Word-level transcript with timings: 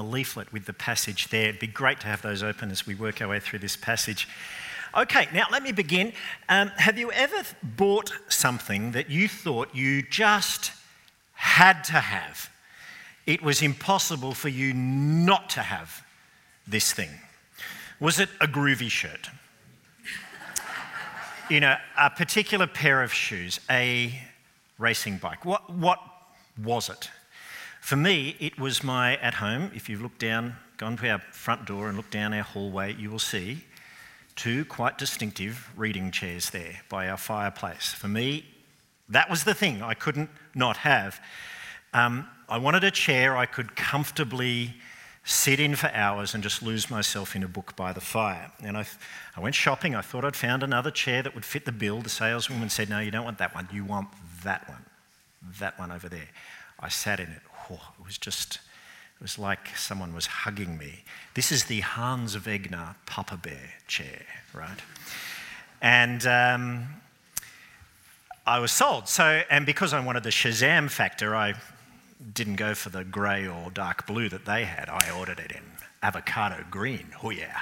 the 0.00 0.10
leaflet 0.10 0.50
with 0.50 0.64
the 0.64 0.72
passage 0.72 1.28
there. 1.28 1.48
It'd 1.50 1.60
be 1.60 1.66
great 1.66 2.00
to 2.00 2.06
have 2.06 2.22
those 2.22 2.42
open 2.42 2.70
as 2.70 2.86
we 2.86 2.94
work 2.94 3.20
our 3.20 3.28
way 3.28 3.38
through 3.38 3.58
this 3.58 3.76
passage. 3.76 4.26
Okay, 4.96 5.28
now 5.34 5.44
let 5.52 5.62
me 5.62 5.72
begin. 5.72 6.14
Um, 6.48 6.68
have 6.76 6.98
you 6.98 7.12
ever 7.12 7.42
bought 7.62 8.10
something 8.28 8.92
that 8.92 9.10
you 9.10 9.28
thought 9.28 9.74
you 9.74 10.02
just 10.02 10.72
had 11.34 11.84
to 11.84 12.00
have? 12.00 12.48
It 13.26 13.42
was 13.42 13.60
impossible 13.60 14.32
for 14.32 14.48
you 14.48 14.72
not 14.72 15.50
to 15.50 15.60
have 15.60 16.02
this 16.66 16.94
thing. 16.94 17.10
Was 18.00 18.18
it 18.18 18.30
a 18.40 18.46
groovy 18.46 18.90
shirt? 18.90 19.28
you 21.50 21.60
know, 21.60 21.76
a 21.98 22.08
particular 22.08 22.66
pair 22.66 23.02
of 23.02 23.12
shoes, 23.12 23.60
a 23.68 24.18
racing 24.78 25.18
bike. 25.18 25.44
What, 25.44 25.68
what 25.68 25.98
was 26.62 26.88
it? 26.88 27.10
For 27.80 27.96
me, 27.96 28.36
it 28.38 28.58
was 28.58 28.84
my 28.84 29.16
at 29.16 29.34
home. 29.34 29.70
If 29.74 29.88
you 29.88 29.98
look 29.98 30.18
down, 30.18 30.56
gone 30.76 30.96
to 30.98 31.08
our 31.08 31.18
front 31.32 31.66
door 31.66 31.88
and 31.88 31.96
look 31.96 32.10
down 32.10 32.32
our 32.32 32.42
hallway, 32.42 32.94
you 32.94 33.10
will 33.10 33.18
see 33.18 33.64
two 34.36 34.64
quite 34.64 34.96
distinctive 34.96 35.70
reading 35.76 36.10
chairs 36.10 36.50
there 36.50 36.80
by 36.88 37.08
our 37.08 37.16
fireplace. 37.16 37.92
For 37.92 38.08
me, 38.08 38.44
that 39.08 39.28
was 39.28 39.44
the 39.44 39.54
thing 39.54 39.82
I 39.82 39.94
couldn't 39.94 40.30
not 40.54 40.78
have. 40.78 41.20
Um, 41.92 42.28
I 42.48 42.58
wanted 42.58 42.84
a 42.84 42.90
chair 42.90 43.36
I 43.36 43.46
could 43.46 43.74
comfortably 43.74 44.74
sit 45.24 45.60
in 45.60 45.76
for 45.76 45.88
hours 45.88 46.34
and 46.34 46.42
just 46.42 46.62
lose 46.62 46.90
myself 46.90 47.36
in 47.36 47.42
a 47.42 47.48
book 47.48 47.76
by 47.76 47.92
the 47.92 48.00
fire. 48.00 48.50
And 48.62 48.76
I, 48.76 48.86
I 49.36 49.40
went 49.40 49.54
shopping. 49.54 49.94
I 49.94 50.00
thought 50.00 50.24
I'd 50.24 50.36
found 50.36 50.62
another 50.62 50.90
chair 50.90 51.22
that 51.22 51.34
would 51.34 51.44
fit 51.44 51.64
the 51.64 51.72
bill. 51.72 52.00
The 52.00 52.08
saleswoman 52.08 52.70
said, 52.70 52.88
No, 52.88 53.00
you 53.00 53.10
don't 53.10 53.24
want 53.24 53.38
that 53.38 53.54
one. 53.54 53.68
You 53.72 53.84
want 53.84 54.08
that 54.44 54.68
one. 54.68 54.84
That 55.58 55.78
one 55.78 55.92
over 55.92 56.08
there. 56.08 56.28
I 56.78 56.88
sat 56.88 57.20
in 57.20 57.28
it. 57.28 57.42
Oh, 57.70 57.80
it 57.98 58.04
was 58.04 58.18
just 58.18 58.60
it 59.20 59.22
was 59.22 59.38
like 59.38 59.76
someone 59.76 60.14
was 60.14 60.26
hugging 60.26 60.78
me. 60.78 61.04
This 61.34 61.52
is 61.52 61.64
the 61.64 61.80
Hans 61.80 62.36
Wegner 62.36 62.94
Papa 63.04 63.36
Bear 63.36 63.74
chair, 63.86 64.22
right? 64.54 64.80
And 65.82 66.26
um, 66.26 66.86
I 68.46 68.58
was 68.58 68.72
sold. 68.72 69.08
So, 69.08 69.42
and 69.50 69.66
because 69.66 69.92
I 69.92 70.00
wanted 70.00 70.22
the 70.22 70.30
Shazam 70.30 70.90
factor, 70.90 71.36
I 71.36 71.54
didn't 72.32 72.56
go 72.56 72.74
for 72.74 72.88
the 72.88 73.04
grey 73.04 73.46
or 73.46 73.70
dark 73.70 74.06
blue 74.06 74.28
that 74.30 74.46
they 74.46 74.64
had. 74.64 74.88
I 74.88 75.10
ordered 75.10 75.38
it 75.38 75.52
in 75.52 75.62
avocado 76.02 76.64
green. 76.70 77.08
Oh, 77.22 77.30
yeah. 77.30 77.60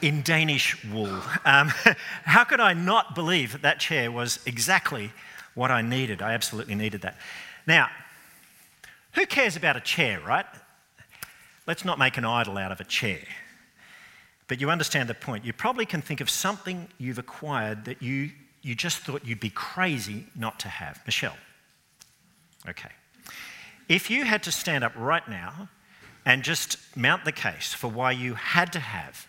In 0.00 0.22
Danish 0.22 0.82
wool. 0.84 1.20
Um, 1.44 1.68
how 2.24 2.44
could 2.44 2.60
I 2.60 2.72
not 2.72 3.14
believe 3.14 3.52
that 3.52 3.62
that 3.62 3.80
chair 3.80 4.10
was 4.10 4.40
exactly 4.46 5.12
what 5.54 5.70
I 5.70 5.82
needed? 5.82 6.22
I 6.22 6.32
absolutely 6.32 6.74
needed 6.74 7.02
that. 7.02 7.16
Now, 7.66 7.90
who 9.12 9.26
cares 9.26 9.56
about 9.56 9.76
a 9.76 9.80
chair, 9.80 10.20
right? 10.20 10.46
Let's 11.66 11.84
not 11.84 11.98
make 11.98 12.16
an 12.16 12.24
idol 12.24 12.56
out 12.56 12.72
of 12.72 12.80
a 12.80 12.84
chair. 12.84 13.20
But 14.46 14.60
you 14.60 14.70
understand 14.70 15.08
the 15.08 15.14
point. 15.14 15.44
You 15.44 15.52
probably 15.52 15.84
can 15.84 16.00
think 16.00 16.20
of 16.20 16.30
something 16.30 16.88
you've 16.96 17.18
acquired 17.18 17.84
that 17.84 18.02
you, 18.02 18.30
you 18.62 18.74
just 18.74 18.98
thought 19.00 19.26
you'd 19.26 19.40
be 19.40 19.50
crazy 19.50 20.26
not 20.34 20.58
to 20.60 20.68
have. 20.68 21.00
Michelle. 21.04 21.36
Okay. 22.66 22.90
If 23.88 24.10
you 24.10 24.24
had 24.24 24.42
to 24.44 24.52
stand 24.52 24.84
up 24.84 24.92
right 24.96 25.26
now 25.28 25.68
and 26.24 26.42
just 26.42 26.78
mount 26.96 27.24
the 27.24 27.32
case 27.32 27.74
for 27.74 27.88
why 27.88 28.12
you 28.12 28.34
had 28.34 28.72
to 28.72 28.80
have 28.80 29.26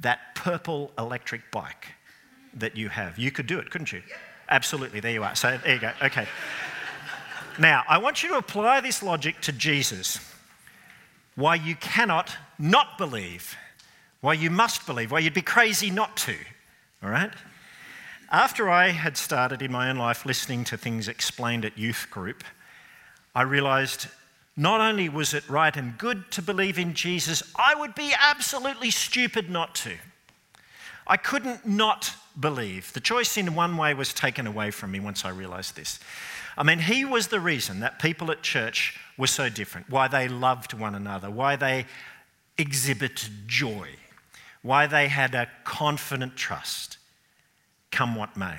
that 0.00 0.34
purple 0.34 0.92
electric 0.98 1.50
bike 1.50 1.88
that 2.54 2.76
you 2.76 2.88
have, 2.88 3.18
you 3.18 3.30
could 3.30 3.46
do 3.46 3.58
it, 3.58 3.70
couldn't 3.70 3.92
you? 3.92 4.02
Absolutely. 4.48 5.00
There 5.00 5.12
you 5.12 5.24
are. 5.24 5.34
So 5.34 5.58
there 5.64 5.74
you 5.74 5.80
go. 5.80 5.92
Okay. 6.02 6.26
Now, 7.58 7.84
I 7.88 7.98
want 7.98 8.22
you 8.22 8.28
to 8.30 8.36
apply 8.36 8.80
this 8.80 9.02
logic 9.02 9.40
to 9.42 9.52
Jesus. 9.52 10.18
Why 11.34 11.54
you 11.54 11.74
cannot 11.76 12.36
not 12.58 12.98
believe, 12.98 13.56
why 14.20 14.34
you 14.34 14.50
must 14.50 14.86
believe, 14.86 15.10
why 15.10 15.18
you'd 15.20 15.34
be 15.34 15.42
crazy 15.42 15.90
not 15.90 16.16
to. 16.18 16.34
All 17.02 17.10
right? 17.10 17.32
After 18.30 18.70
I 18.70 18.88
had 18.88 19.16
started 19.16 19.60
in 19.60 19.72
my 19.72 19.90
own 19.90 19.96
life 19.96 20.24
listening 20.24 20.64
to 20.64 20.76
things 20.76 21.08
explained 21.08 21.64
at 21.64 21.76
youth 21.76 22.06
group, 22.10 22.44
I 23.34 23.42
realized 23.42 24.06
not 24.56 24.80
only 24.80 25.08
was 25.08 25.34
it 25.34 25.48
right 25.48 25.76
and 25.76 25.96
good 25.98 26.30
to 26.32 26.42
believe 26.42 26.78
in 26.78 26.94
Jesus, 26.94 27.42
I 27.56 27.74
would 27.74 27.94
be 27.94 28.12
absolutely 28.18 28.90
stupid 28.90 29.50
not 29.50 29.74
to. 29.76 29.96
I 31.06 31.16
couldn't 31.16 31.66
not 31.66 32.14
believe. 32.38 32.92
The 32.92 33.00
choice 33.00 33.36
in 33.36 33.54
one 33.54 33.76
way 33.76 33.94
was 33.94 34.14
taken 34.14 34.46
away 34.46 34.70
from 34.70 34.92
me 34.92 35.00
once 35.00 35.24
I 35.24 35.30
realized 35.30 35.76
this. 35.76 35.98
I 36.56 36.62
mean, 36.62 36.80
he 36.80 37.04
was 37.04 37.28
the 37.28 37.40
reason 37.40 37.80
that 37.80 37.98
people 37.98 38.30
at 38.30 38.42
church 38.42 38.98
were 39.16 39.26
so 39.26 39.48
different, 39.48 39.88
why 39.88 40.08
they 40.08 40.28
loved 40.28 40.74
one 40.74 40.94
another, 40.94 41.30
why 41.30 41.56
they 41.56 41.86
exhibited 42.58 43.30
joy, 43.46 43.88
why 44.62 44.86
they 44.86 45.08
had 45.08 45.34
a 45.34 45.48
confident 45.64 46.36
trust, 46.36 46.98
come 47.90 48.14
what 48.14 48.36
may. 48.36 48.58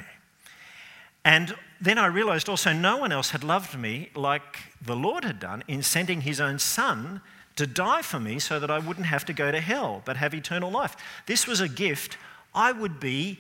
And 1.26 1.56
then 1.80 1.98
I 1.98 2.08
realized 2.08 2.50
also 2.50 2.74
no 2.74 2.98
one 2.98 3.12
else 3.12 3.32
had 3.32 3.44
loved 3.44 3.78
me 3.78 4.10
like 4.16 4.58
the 4.82 4.96
Lord 4.96 5.24
had 5.24 5.40
done 5.40 5.64
in 5.68 5.84
sending 5.84 6.22
his 6.22 6.42
own 6.42 6.60
son 6.60 7.22
to 7.56 7.68
die 7.68 8.02
for 8.02 8.20
me 8.20 8.40
so 8.40 8.60
that 8.60 8.72
I 8.72 8.80
wouldn't 8.80 9.06
have 9.06 9.26
to 9.26 9.34
go 9.34 9.52
to 9.52 9.60
hell 9.60 10.02
but 10.06 10.18
have 10.18 10.34
eternal 10.34 10.72
life. 10.72 10.96
This 11.28 11.46
was 11.48 11.62
a 11.62 11.70
gift 11.70 12.18
I 12.54 12.72
would 12.72 13.00
be 13.00 13.40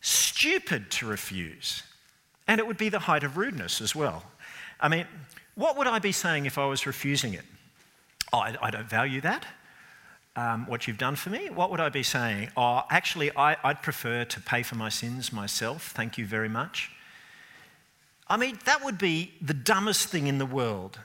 stupid 0.00 0.90
to 0.92 1.06
refuse. 1.06 1.82
And 2.48 2.58
it 2.58 2.66
would 2.66 2.78
be 2.78 2.88
the 2.88 2.98
height 2.98 3.22
of 3.22 3.36
rudeness 3.36 3.80
as 3.80 3.94
well. 3.94 4.24
I 4.80 4.88
mean, 4.88 5.06
what 5.54 5.76
would 5.76 5.86
I 5.86 5.98
be 5.98 6.12
saying 6.12 6.46
if 6.46 6.58
I 6.58 6.66
was 6.66 6.86
refusing 6.86 7.34
it? 7.34 7.44
Oh, 8.32 8.38
I, 8.38 8.56
I 8.60 8.70
don't 8.70 8.88
value 8.88 9.20
that. 9.20 9.44
Um, 10.34 10.66
what 10.66 10.86
you've 10.86 10.98
done 10.98 11.16
for 11.16 11.30
me? 11.30 11.50
What 11.50 11.70
would 11.70 11.80
I 11.80 11.88
be 11.88 12.02
saying? 12.02 12.50
Oh, 12.56 12.82
actually, 12.90 13.36
I, 13.36 13.56
I'd 13.64 13.82
prefer 13.82 14.24
to 14.24 14.40
pay 14.40 14.62
for 14.62 14.76
my 14.76 14.88
sins 14.88 15.32
myself. 15.32 15.90
Thank 15.90 16.16
you 16.16 16.26
very 16.26 16.48
much. 16.48 16.90
I 18.28 18.36
mean, 18.36 18.58
that 18.64 18.84
would 18.84 18.98
be 18.98 19.32
the 19.40 19.54
dumbest 19.54 20.08
thing 20.08 20.26
in 20.26 20.38
the 20.38 20.46
world. 20.46 20.98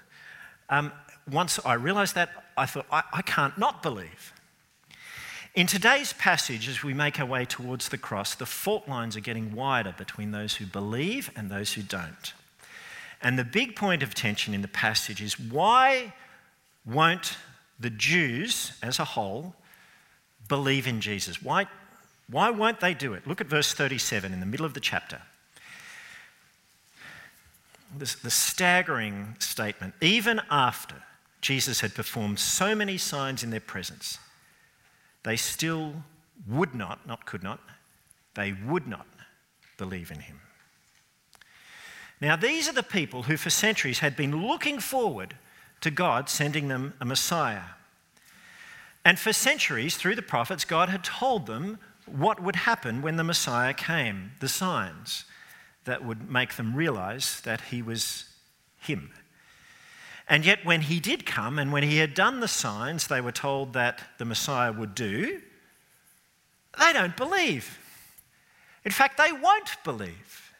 Um, 0.70 0.92
once 1.30 1.60
I 1.66 1.74
realized 1.74 2.16
that, 2.16 2.30
I 2.56 2.66
thought, 2.66 2.86
I, 2.92 3.04
I 3.12 3.22
can't 3.22 3.58
not 3.58 3.82
believe. 3.82 4.34
In 5.56 5.68
today's 5.68 6.14
passage, 6.14 6.68
as 6.68 6.82
we 6.82 6.96
make 6.96 7.20
our 7.20 7.28
way 7.28 7.46
towards 7.46 7.90
the 7.90 7.98
cross, 7.98 8.34
the 8.34 8.46
fault 8.46 8.88
lines 8.88 9.16
are 9.16 9.22
getting 9.22 9.54
wider 9.54 9.94
between 9.96 10.32
those 10.32 10.56
who 10.56 10.66
believe 10.66 11.30
and 11.36 11.52
those 11.52 11.74
who 11.74 11.84
don't. 11.84 12.34
And 13.22 13.38
the 13.38 13.44
big 13.44 13.76
point 13.76 14.02
of 14.02 14.16
tension 14.16 14.56
in 14.56 14.64
the 14.64 14.68
passage 14.68 15.22
is 15.22 15.40
why 15.40 16.14
won't 16.86 17.38
the 17.80 17.92
Jews 17.92 18.80
as 18.82 18.98
a 18.98 19.06
whole 19.06 19.54
believe 20.48 20.88
in 20.88 21.02
Jesus? 21.02 21.42
Why, 21.44 21.68
why 22.28 22.50
won't 22.50 22.80
they 22.80 22.96
do 22.96 23.14
it? 23.14 23.28
Look 23.28 23.40
at 23.40 23.46
verse 23.46 23.76
37 23.76 24.34
in 24.34 24.40
the 24.40 24.48
middle 24.48 24.66
of 24.66 24.74
the 24.74 24.80
chapter. 24.80 25.22
This, 27.96 28.16
the 28.16 28.32
staggering 28.32 29.36
statement, 29.38 29.94
even 30.02 30.42
after 30.50 30.96
Jesus 31.42 31.82
had 31.82 31.94
performed 31.94 32.40
so 32.40 32.74
many 32.74 32.98
signs 32.98 33.44
in 33.44 33.52
their 33.52 33.60
presence, 33.60 34.18
they 35.24 35.36
still 35.36 36.04
would 36.48 36.76
not, 36.76 37.08
not 37.08 37.26
could 37.26 37.44
not, 37.44 37.60
they 38.36 38.54
would 38.54 38.88
not 38.88 39.08
believe 39.78 40.12
in 40.12 40.20
him. 40.20 40.40
Now, 42.22 42.36
these 42.36 42.70
are 42.70 42.74
the 42.74 42.84
people 42.84 43.24
who 43.24 43.38
for 43.38 43.50
centuries 43.50 44.00
had 44.00 44.16
been 44.16 44.48
looking 44.48 44.80
forward 44.80 45.36
to 45.82 45.92
God 45.92 46.30
sending 46.30 46.70
them 46.70 46.94
a 47.02 47.06
Messiah. 47.06 47.76
And 49.04 49.20
for 49.20 49.34
centuries, 49.34 49.98
through 49.98 50.16
the 50.16 50.22
prophets, 50.22 50.64
God 50.64 50.88
had 50.88 51.04
told 51.04 51.46
them 51.46 51.80
what 52.06 52.42
would 52.42 52.56
happen 52.56 53.02
when 53.02 53.18
the 53.18 53.24
Messiah 53.24 53.74
came, 53.74 54.32
the 54.40 54.48
signs 54.48 55.26
that 55.84 56.06
would 56.06 56.32
make 56.32 56.56
them 56.56 56.76
realize 56.76 57.42
that 57.42 57.60
he 57.62 57.82
was 57.82 58.26
him. 58.80 59.12
And 60.30 60.46
yet, 60.46 60.64
when 60.64 60.82
he 60.82 61.00
did 61.00 61.26
come 61.26 61.60
and 61.60 61.72
when 61.72 61.84
he 61.84 61.98
had 61.98 62.14
done 62.14 62.40
the 62.40 62.48
signs 62.48 63.08
they 63.08 63.22
were 63.22 63.32
told 63.32 63.74
that 63.74 64.02
the 64.18 64.26
Messiah 64.26 64.72
would 64.72 64.96
do, 64.96 65.42
they 66.80 66.94
don't 66.94 67.16
believe. 67.18 67.78
In 68.86 68.92
fact, 68.92 69.18
they 69.18 69.32
won't 69.32 69.76
believe. 69.84 70.54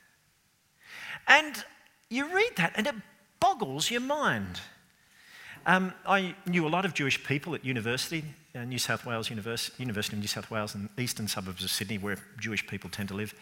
And 1.28 1.64
you 2.10 2.34
read 2.34 2.52
that 2.58 2.74
and 2.76 2.88
it 2.88 2.96
boggles 3.40 3.90
your 3.90 4.02
mind. 4.02 4.60
Um, 5.66 5.94
I 6.06 6.36
knew 6.46 6.68
a 6.68 6.70
lot 6.70 6.84
of 6.86 6.94
Jewish 6.94 7.24
people 7.24 7.56
at 7.56 7.64
university, 7.64 8.24
uh, 8.54 8.66
New 8.66 8.78
South 8.78 9.06
Wales 9.06 9.30
University, 9.30 9.82
University 9.82 10.18
of 10.18 10.22
New 10.22 10.28
South 10.28 10.52
Wales, 10.52 10.76
in 10.76 10.90
eastern 10.98 11.28
suburbs 11.28 11.64
of 11.64 11.72
Sydney, 11.72 11.98
where 11.98 12.18
Jewish 12.38 12.68
people 12.68 12.90
tend 12.90 13.10
to 13.10 13.16
live. 13.16 13.34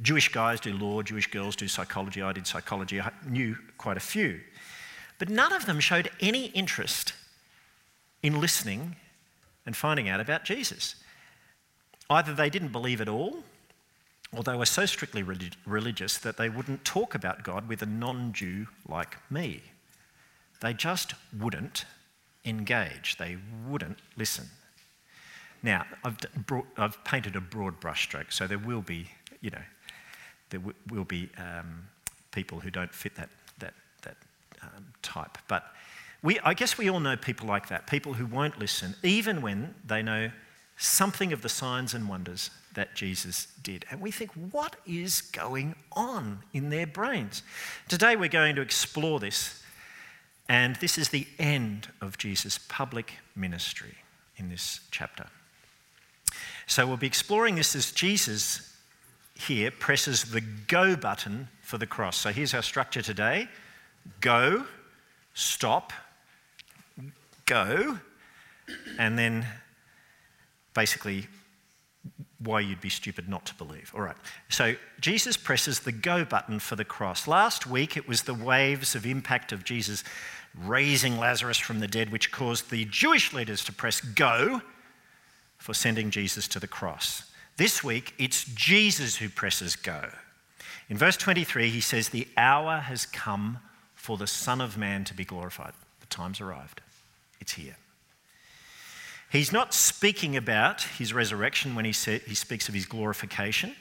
Jewish 0.00 0.28
guys 0.30 0.60
do 0.60 0.72
law, 0.72 1.02
Jewish 1.02 1.28
girls 1.28 1.56
do 1.56 1.66
psychology. 1.66 2.22
I 2.22 2.32
did 2.32 2.46
psychology. 2.46 3.00
I 3.00 3.10
knew 3.28 3.56
quite 3.78 3.96
a 3.96 4.00
few. 4.00 4.40
But 5.18 5.28
none 5.28 5.52
of 5.52 5.66
them 5.66 5.80
showed 5.80 6.10
any 6.20 6.46
interest 6.46 7.14
in 8.22 8.40
listening 8.40 8.96
and 9.64 9.76
finding 9.76 10.08
out 10.08 10.20
about 10.20 10.44
Jesus. 10.44 10.96
Either 12.08 12.34
they 12.34 12.50
didn't 12.50 12.72
believe 12.72 13.00
at 13.00 13.08
all, 13.08 13.42
or 14.32 14.42
they 14.42 14.56
were 14.56 14.66
so 14.66 14.86
strictly 14.86 15.24
religious 15.64 16.18
that 16.18 16.36
they 16.36 16.48
wouldn't 16.48 16.84
talk 16.84 17.14
about 17.14 17.42
God 17.42 17.68
with 17.68 17.82
a 17.82 17.86
non 17.86 18.32
Jew 18.32 18.66
like 18.88 19.16
me. 19.30 19.62
They 20.60 20.72
just 20.72 21.14
wouldn't 21.36 21.84
engage, 22.44 23.16
they 23.16 23.38
wouldn't 23.66 23.98
listen. 24.16 24.46
Now, 25.62 25.84
I've, 26.04 26.18
brought, 26.46 26.66
I've 26.76 27.02
painted 27.04 27.34
a 27.34 27.40
broad 27.40 27.80
brushstroke, 27.80 28.32
so 28.32 28.46
there 28.46 28.58
will 28.58 28.82
be, 28.82 29.08
you 29.40 29.50
know, 29.50 29.62
there 30.50 30.60
w- 30.60 30.76
will 30.90 31.04
be 31.04 31.28
um, 31.38 31.88
people 32.30 32.60
who 32.60 32.70
don't 32.70 32.94
fit 32.94 33.16
that 33.16 33.30
um, 34.76 34.86
type. 35.02 35.38
But 35.48 35.64
we, 36.22 36.38
I 36.40 36.54
guess 36.54 36.78
we 36.78 36.88
all 36.90 37.00
know 37.00 37.16
people 37.16 37.46
like 37.46 37.68
that, 37.68 37.86
people 37.86 38.14
who 38.14 38.26
won't 38.26 38.58
listen, 38.58 38.94
even 39.02 39.42
when 39.42 39.74
they 39.86 40.02
know 40.02 40.30
something 40.76 41.32
of 41.32 41.42
the 41.42 41.48
signs 41.48 41.94
and 41.94 42.08
wonders 42.08 42.50
that 42.74 42.94
Jesus 42.94 43.48
did. 43.62 43.84
And 43.90 44.00
we 44.00 44.10
think, 44.10 44.30
what 44.50 44.76
is 44.86 45.20
going 45.22 45.74
on 45.92 46.40
in 46.52 46.70
their 46.70 46.86
brains? 46.86 47.42
Today 47.88 48.16
we're 48.16 48.28
going 48.28 48.56
to 48.56 48.62
explore 48.62 49.18
this, 49.18 49.62
and 50.48 50.76
this 50.76 50.98
is 50.98 51.08
the 51.08 51.26
end 51.38 51.88
of 52.00 52.18
Jesus' 52.18 52.58
public 52.68 53.14
ministry 53.34 53.94
in 54.36 54.48
this 54.50 54.80
chapter. 54.90 55.26
So 56.66 56.86
we'll 56.86 56.96
be 56.96 57.06
exploring 57.06 57.54
this 57.54 57.74
as 57.74 57.92
Jesus 57.92 58.76
here 59.34 59.70
presses 59.70 60.24
the 60.24 60.40
go 60.40 60.96
button 60.96 61.48
for 61.62 61.78
the 61.78 61.86
cross. 61.86 62.16
So 62.16 62.30
here's 62.30 62.54
our 62.54 62.62
structure 62.62 63.02
today 63.02 63.48
go, 64.20 64.64
stop, 65.34 65.92
go, 67.46 67.98
and 68.98 69.18
then 69.18 69.46
basically 70.74 71.26
why 72.38 72.60
you'd 72.60 72.80
be 72.80 72.90
stupid 72.90 73.28
not 73.28 73.46
to 73.46 73.54
believe. 73.54 73.92
All 73.94 74.02
right. 74.02 74.16
So 74.48 74.74
Jesus 75.00 75.36
presses 75.36 75.80
the 75.80 75.92
go 75.92 76.24
button 76.24 76.58
for 76.58 76.76
the 76.76 76.84
cross. 76.84 77.26
Last 77.26 77.66
week 77.66 77.96
it 77.96 78.06
was 78.06 78.22
the 78.22 78.34
waves 78.34 78.94
of 78.94 79.06
impact 79.06 79.52
of 79.52 79.64
Jesus 79.64 80.04
raising 80.64 81.18
Lazarus 81.18 81.58
from 81.58 81.80
the 81.80 81.88
dead, 81.88 82.10
which 82.10 82.32
caused 82.32 82.70
the 82.70 82.84
Jewish 82.86 83.32
leaders 83.32 83.64
to 83.64 83.72
press 83.72 84.00
go 84.00 84.60
for 85.58 85.74
sending 85.74 86.10
Jesus 86.10 86.46
to 86.48 86.60
the 86.60 86.66
cross. 86.66 87.24
This 87.56 87.82
week 87.82 88.14
it's 88.18 88.44
Jesus 88.44 89.16
who 89.16 89.28
presses 89.28 89.76
go. 89.76 90.10
In 90.88 90.96
verse 90.96 91.16
23, 91.16 91.70
he 91.70 91.80
says, 91.80 92.10
The 92.10 92.28
hour 92.36 92.78
has 92.78 93.06
come 93.06 93.58
for 94.06 94.16
the 94.16 94.26
Son 94.28 94.60
of 94.60 94.78
Man 94.78 95.02
to 95.02 95.14
be 95.14 95.24
glorified. 95.24 95.72
The 95.98 96.06
time's 96.06 96.40
arrived. 96.40 96.80
It's 97.40 97.54
here. 97.54 97.76
He's 99.32 99.50
not 99.50 99.74
speaking 99.74 100.36
about 100.36 100.82
his 100.82 101.12
resurrection 101.12 101.74
when 101.74 101.84
he, 101.84 101.92
say, 101.92 102.20
he 102.20 102.36
speaks 102.36 102.68
of 102.68 102.74
his 102.76 102.86
glorification. 102.86 103.74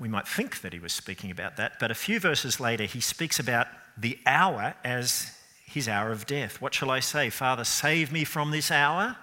We 0.00 0.08
might 0.08 0.26
think 0.26 0.62
that 0.62 0.72
he 0.72 0.78
was 0.78 0.94
speaking 0.94 1.30
about 1.30 1.58
that, 1.58 1.78
but 1.78 1.90
a 1.90 1.94
few 1.94 2.18
verses 2.18 2.58
later, 2.58 2.84
he 2.84 3.00
speaks 3.00 3.38
about 3.38 3.66
the 3.98 4.18
hour 4.24 4.74
as 4.82 5.30
his 5.66 5.86
hour 5.86 6.10
of 6.10 6.24
death. 6.24 6.62
What 6.62 6.72
shall 6.72 6.90
I 6.90 7.00
say? 7.00 7.28
Father, 7.28 7.64
save 7.64 8.10
me 8.10 8.24
from 8.24 8.50
this 8.50 8.70
hour? 8.70 9.14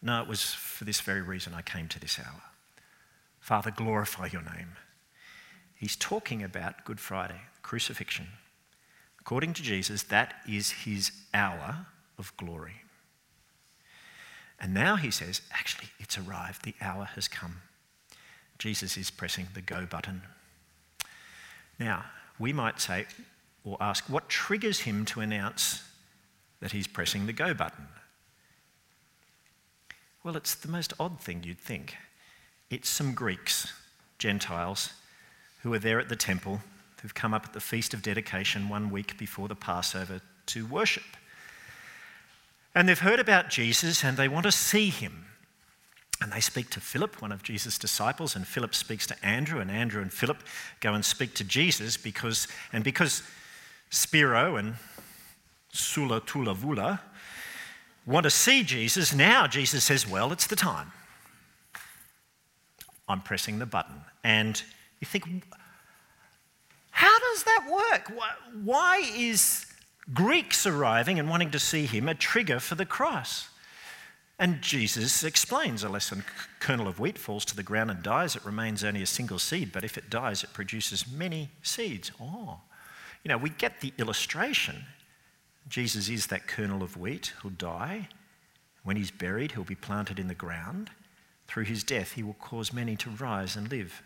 No, 0.00 0.22
it 0.22 0.28
was 0.28 0.54
for 0.54 0.84
this 0.84 1.00
very 1.00 1.20
reason 1.20 1.52
I 1.52 1.62
came 1.62 1.88
to 1.88 1.98
this 1.98 2.20
hour. 2.20 2.42
Father, 3.40 3.72
glorify 3.72 4.28
your 4.28 4.42
name. 4.42 4.76
He's 5.74 5.96
talking 5.96 6.44
about 6.44 6.84
Good 6.84 7.00
Friday, 7.00 7.40
crucifixion. 7.66 8.28
According 9.20 9.52
to 9.54 9.62
Jesus, 9.62 10.04
that 10.04 10.34
is 10.48 10.70
his 10.70 11.10
hour 11.34 11.86
of 12.16 12.32
glory. 12.36 12.82
And 14.60 14.72
now 14.72 14.94
he 14.94 15.10
says, 15.10 15.40
actually, 15.52 15.88
it's 15.98 16.16
arrived. 16.16 16.64
The 16.64 16.76
hour 16.80 17.06
has 17.16 17.26
come. 17.26 17.56
Jesus 18.60 18.96
is 18.96 19.10
pressing 19.10 19.48
the 19.52 19.60
go 19.60 19.84
button. 19.84 20.22
Now, 21.80 22.04
we 22.38 22.52
might 22.52 22.80
say 22.80 23.06
or 23.64 23.76
ask, 23.80 24.08
what 24.08 24.28
triggers 24.28 24.80
him 24.80 25.04
to 25.06 25.20
announce 25.20 25.82
that 26.60 26.70
he's 26.70 26.86
pressing 26.86 27.26
the 27.26 27.32
go 27.32 27.52
button? 27.52 27.88
Well, 30.22 30.36
it's 30.36 30.54
the 30.54 30.68
most 30.68 30.92
odd 31.00 31.20
thing 31.20 31.42
you'd 31.42 31.58
think. 31.58 31.96
It's 32.70 32.88
some 32.88 33.12
Greeks, 33.12 33.72
Gentiles, 34.18 34.92
who 35.62 35.74
are 35.74 35.80
there 35.80 35.98
at 35.98 36.08
the 36.08 36.14
temple, 36.16 36.60
who've 37.02 37.14
come 37.14 37.34
up 37.34 37.44
at 37.44 37.52
the 37.52 37.60
Feast 37.60 37.94
of 37.94 38.02
Dedication 38.02 38.68
one 38.68 38.90
week 38.90 39.18
before 39.18 39.48
the 39.48 39.54
Passover 39.54 40.20
to 40.46 40.66
worship. 40.66 41.04
And 42.74 42.88
they've 42.88 42.98
heard 42.98 43.20
about 43.20 43.48
Jesus 43.48 44.04
and 44.04 44.16
they 44.16 44.28
want 44.28 44.44
to 44.44 44.52
see 44.52 44.90
him. 44.90 45.26
And 46.20 46.32
they 46.32 46.40
speak 46.40 46.70
to 46.70 46.80
Philip, 46.80 47.20
one 47.20 47.32
of 47.32 47.42
Jesus' 47.42 47.78
disciples, 47.78 48.36
and 48.36 48.46
Philip 48.46 48.74
speaks 48.74 49.06
to 49.08 49.24
Andrew, 49.24 49.60
and 49.60 49.70
Andrew 49.70 50.00
and 50.00 50.10
Philip 50.10 50.42
go 50.80 50.94
and 50.94 51.04
speak 51.04 51.34
to 51.34 51.44
Jesus 51.44 51.98
because, 51.98 52.48
and 52.72 52.82
because 52.82 53.22
Spiro 53.90 54.56
and 54.56 54.76
Sula 55.72 56.22
Tula 56.24 56.54
Vula 56.54 57.00
want 58.06 58.24
to 58.24 58.30
see 58.30 58.62
Jesus, 58.62 59.14
now 59.14 59.46
Jesus 59.46 59.84
says, 59.84 60.08
Well, 60.08 60.32
it's 60.32 60.46
the 60.46 60.56
time. 60.56 60.92
I'm 63.08 63.20
pressing 63.20 63.58
the 63.58 63.66
button. 63.66 64.00
And 64.24 64.60
you 65.00 65.06
think, 65.06 65.24
how 66.96 67.18
does 67.18 67.44
that 67.44 67.66
work? 67.70 68.12
Why 68.64 69.02
is 69.14 69.66
Greeks 70.14 70.66
arriving 70.66 71.18
and 71.18 71.28
wanting 71.28 71.50
to 71.50 71.58
see 71.58 71.86
him 71.86 72.08
a 72.08 72.14
trigger 72.14 72.60
for 72.60 72.76
the 72.76 72.86
cross. 72.86 73.48
And 74.38 74.62
Jesus 74.62 75.24
explains 75.24 75.82
a 75.82 75.88
lesson 75.88 76.22
kernel 76.60 76.86
of 76.86 77.00
wheat 77.00 77.18
falls 77.18 77.44
to 77.46 77.56
the 77.56 77.62
ground 77.62 77.90
and 77.90 78.02
dies, 78.02 78.36
it 78.36 78.44
remains 78.44 78.84
only 78.84 79.02
a 79.02 79.06
single 79.06 79.38
seed, 79.38 79.72
but 79.72 79.84
if 79.84 79.96
it 79.96 80.10
dies, 80.10 80.44
it 80.44 80.52
produces 80.52 81.10
many 81.10 81.48
seeds. 81.62 82.12
Oh, 82.20 82.60
you 83.24 83.30
know, 83.30 83.38
we 83.38 83.50
get 83.50 83.80
the 83.80 83.92
illustration. 83.98 84.84
Jesus 85.68 86.08
is 86.08 86.26
that 86.28 86.46
kernel 86.46 86.82
of 86.82 86.96
wheat 86.96 87.32
who'll 87.40 87.50
die. 87.50 88.08
When 88.84 88.96
he's 88.96 89.10
buried, 89.10 89.52
he'll 89.52 89.64
be 89.64 89.74
planted 89.74 90.18
in 90.18 90.28
the 90.28 90.34
ground. 90.34 90.90
Through 91.48 91.64
his 91.64 91.82
death, 91.82 92.12
he 92.12 92.22
will 92.22 92.34
cause 92.34 92.72
many 92.72 92.94
to 92.96 93.10
rise 93.10 93.56
and 93.56 93.68
live. 93.70 94.02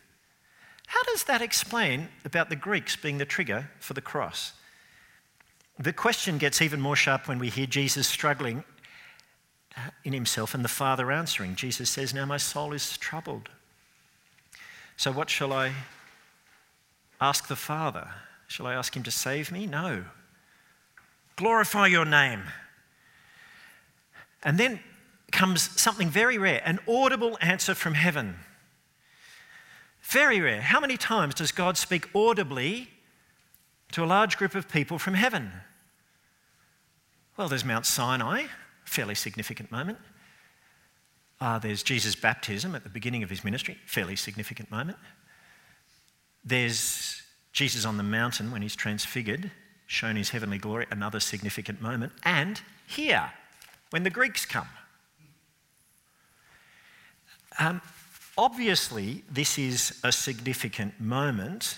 How 0.90 1.04
does 1.04 1.22
that 1.24 1.40
explain 1.40 2.08
about 2.24 2.48
the 2.48 2.56
Greeks 2.56 2.96
being 2.96 3.18
the 3.18 3.24
trigger 3.24 3.70
for 3.78 3.94
the 3.94 4.00
cross? 4.00 4.54
The 5.78 5.92
question 5.92 6.36
gets 6.36 6.60
even 6.60 6.80
more 6.80 6.96
sharp 6.96 7.28
when 7.28 7.38
we 7.38 7.48
hear 7.48 7.66
Jesus 7.66 8.08
struggling 8.08 8.64
uh, 9.76 9.90
in 10.02 10.12
himself 10.12 10.52
and 10.52 10.64
the 10.64 10.68
Father 10.68 11.12
answering. 11.12 11.54
Jesus 11.54 11.90
says, 11.90 12.12
Now 12.12 12.26
my 12.26 12.38
soul 12.38 12.72
is 12.72 12.98
troubled. 12.98 13.50
So 14.96 15.12
what 15.12 15.30
shall 15.30 15.52
I 15.52 15.70
ask 17.20 17.46
the 17.46 17.54
Father? 17.54 18.10
Shall 18.48 18.66
I 18.66 18.74
ask 18.74 18.96
him 18.96 19.04
to 19.04 19.12
save 19.12 19.52
me? 19.52 19.66
No. 19.66 20.06
Glorify 21.36 21.86
your 21.86 22.04
name. 22.04 22.42
And 24.42 24.58
then 24.58 24.80
comes 25.30 25.70
something 25.80 26.10
very 26.10 26.36
rare 26.36 26.62
an 26.64 26.80
audible 26.88 27.38
answer 27.40 27.76
from 27.76 27.94
heaven. 27.94 28.34
Very 30.10 30.40
rare. 30.40 30.60
How 30.60 30.80
many 30.80 30.96
times 30.96 31.36
does 31.36 31.52
God 31.52 31.76
speak 31.76 32.08
audibly 32.16 32.88
to 33.92 34.02
a 34.02 34.06
large 34.06 34.36
group 34.36 34.56
of 34.56 34.68
people 34.68 34.98
from 34.98 35.14
heaven? 35.14 35.52
Well, 37.36 37.48
there's 37.48 37.64
Mount 37.64 37.86
Sinai, 37.86 38.46
fairly 38.84 39.14
significant 39.14 39.70
moment. 39.70 39.98
Uh, 41.40 41.60
there's 41.60 41.84
Jesus' 41.84 42.16
baptism 42.16 42.74
at 42.74 42.82
the 42.82 42.90
beginning 42.90 43.22
of 43.22 43.30
his 43.30 43.44
ministry, 43.44 43.78
fairly 43.86 44.16
significant 44.16 44.68
moment. 44.68 44.98
There's 46.44 47.22
Jesus 47.52 47.84
on 47.84 47.96
the 47.96 48.02
mountain 48.02 48.50
when 48.50 48.62
he's 48.62 48.74
transfigured, 48.74 49.52
shown 49.86 50.16
his 50.16 50.30
heavenly 50.30 50.58
glory, 50.58 50.86
another 50.90 51.20
significant 51.20 51.80
moment. 51.80 52.12
And 52.24 52.60
here, 52.84 53.30
when 53.90 54.02
the 54.02 54.10
Greeks 54.10 54.44
come. 54.44 54.68
Um, 57.60 57.80
obviously, 58.40 59.22
this 59.30 59.58
is 59.58 60.00
a 60.02 60.10
significant 60.10 60.98
moment, 60.98 61.76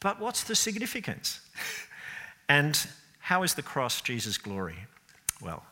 but 0.00 0.18
what's 0.18 0.44
the 0.44 0.54
significance? 0.54 1.40
and 2.48 2.86
how 3.18 3.42
is 3.42 3.52
the 3.52 3.62
cross 3.62 4.00
Jesus' 4.00 4.38
glory? 4.38 4.78
Well, 5.42 5.62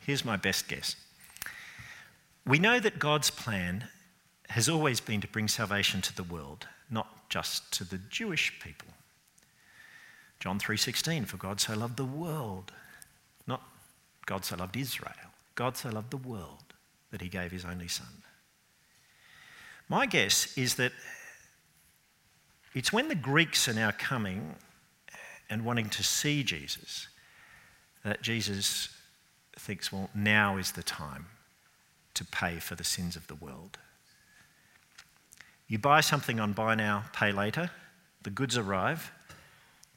here's 0.00 0.24
my 0.24 0.36
best 0.36 0.66
guess. 0.66 0.96
We 2.44 2.58
know 2.58 2.80
that 2.80 2.98
God's 2.98 3.30
plan 3.30 3.86
has 4.48 4.68
always 4.68 4.98
been 5.00 5.20
to 5.20 5.28
bring 5.28 5.46
salvation 5.46 6.02
to 6.02 6.14
the 6.14 6.24
world, 6.24 6.66
not 6.90 7.28
just 7.28 7.72
to 7.74 7.84
the 7.84 7.98
Jewish 8.10 8.58
people. 8.58 8.88
John 10.40 10.58
3:16 10.58 11.24
for 11.24 11.36
God 11.36 11.60
so 11.60 11.74
loved 11.74 11.96
the 11.96 12.04
world, 12.04 12.72
not 13.46 13.62
God 14.26 14.44
so 14.44 14.56
loved 14.56 14.76
Israel. 14.76 15.30
God 15.54 15.76
so 15.76 15.90
loved 15.90 16.10
the 16.10 16.16
world 16.16 16.71
that 17.12 17.20
he 17.20 17.28
gave 17.28 17.52
his 17.52 17.64
only 17.64 17.88
son. 17.88 18.24
My 19.88 20.06
guess 20.06 20.56
is 20.58 20.74
that 20.76 20.92
it's 22.74 22.92
when 22.92 23.08
the 23.08 23.14
Greeks 23.14 23.68
are 23.68 23.74
now 23.74 23.92
coming 23.96 24.56
and 25.50 25.64
wanting 25.64 25.90
to 25.90 26.02
see 26.02 26.42
Jesus, 26.42 27.08
that 28.02 28.22
Jesus 28.22 28.88
thinks, 29.58 29.92
well, 29.92 30.08
now 30.14 30.56
is 30.56 30.72
the 30.72 30.82
time 30.82 31.26
to 32.14 32.24
pay 32.24 32.58
for 32.58 32.74
the 32.74 32.84
sins 32.84 33.16
of 33.16 33.26
the 33.26 33.34
world. 33.34 33.78
You 35.68 35.78
buy 35.78 36.00
something 36.00 36.40
on 36.40 36.52
buy 36.54 36.74
now, 36.74 37.04
pay 37.12 37.32
later, 37.32 37.70
the 38.22 38.30
goods 38.30 38.56
arrive, 38.56 39.12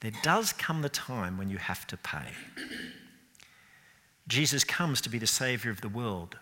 there 0.02 0.12
does 0.24 0.54
come 0.54 0.82
the 0.82 0.90
time 0.90 1.38
when 1.38 1.50
you 1.50 1.58
have 1.58 1.88
to 1.88 1.98
pay. 1.98 2.34
Jesus 4.28 4.64
comes 4.64 5.02
to 5.02 5.10
be 5.10 5.20
the 5.20 5.28
Saviour 5.28 5.72
of 5.72 5.82
the 5.82 5.90
world, 5.90 6.38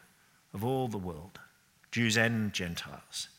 of 0.53 0.63
all 0.63 0.87
the 0.87 0.97
world, 0.97 1.39
Jews 1.91 2.17
and 2.17 2.53
Gentiles. 2.53 3.29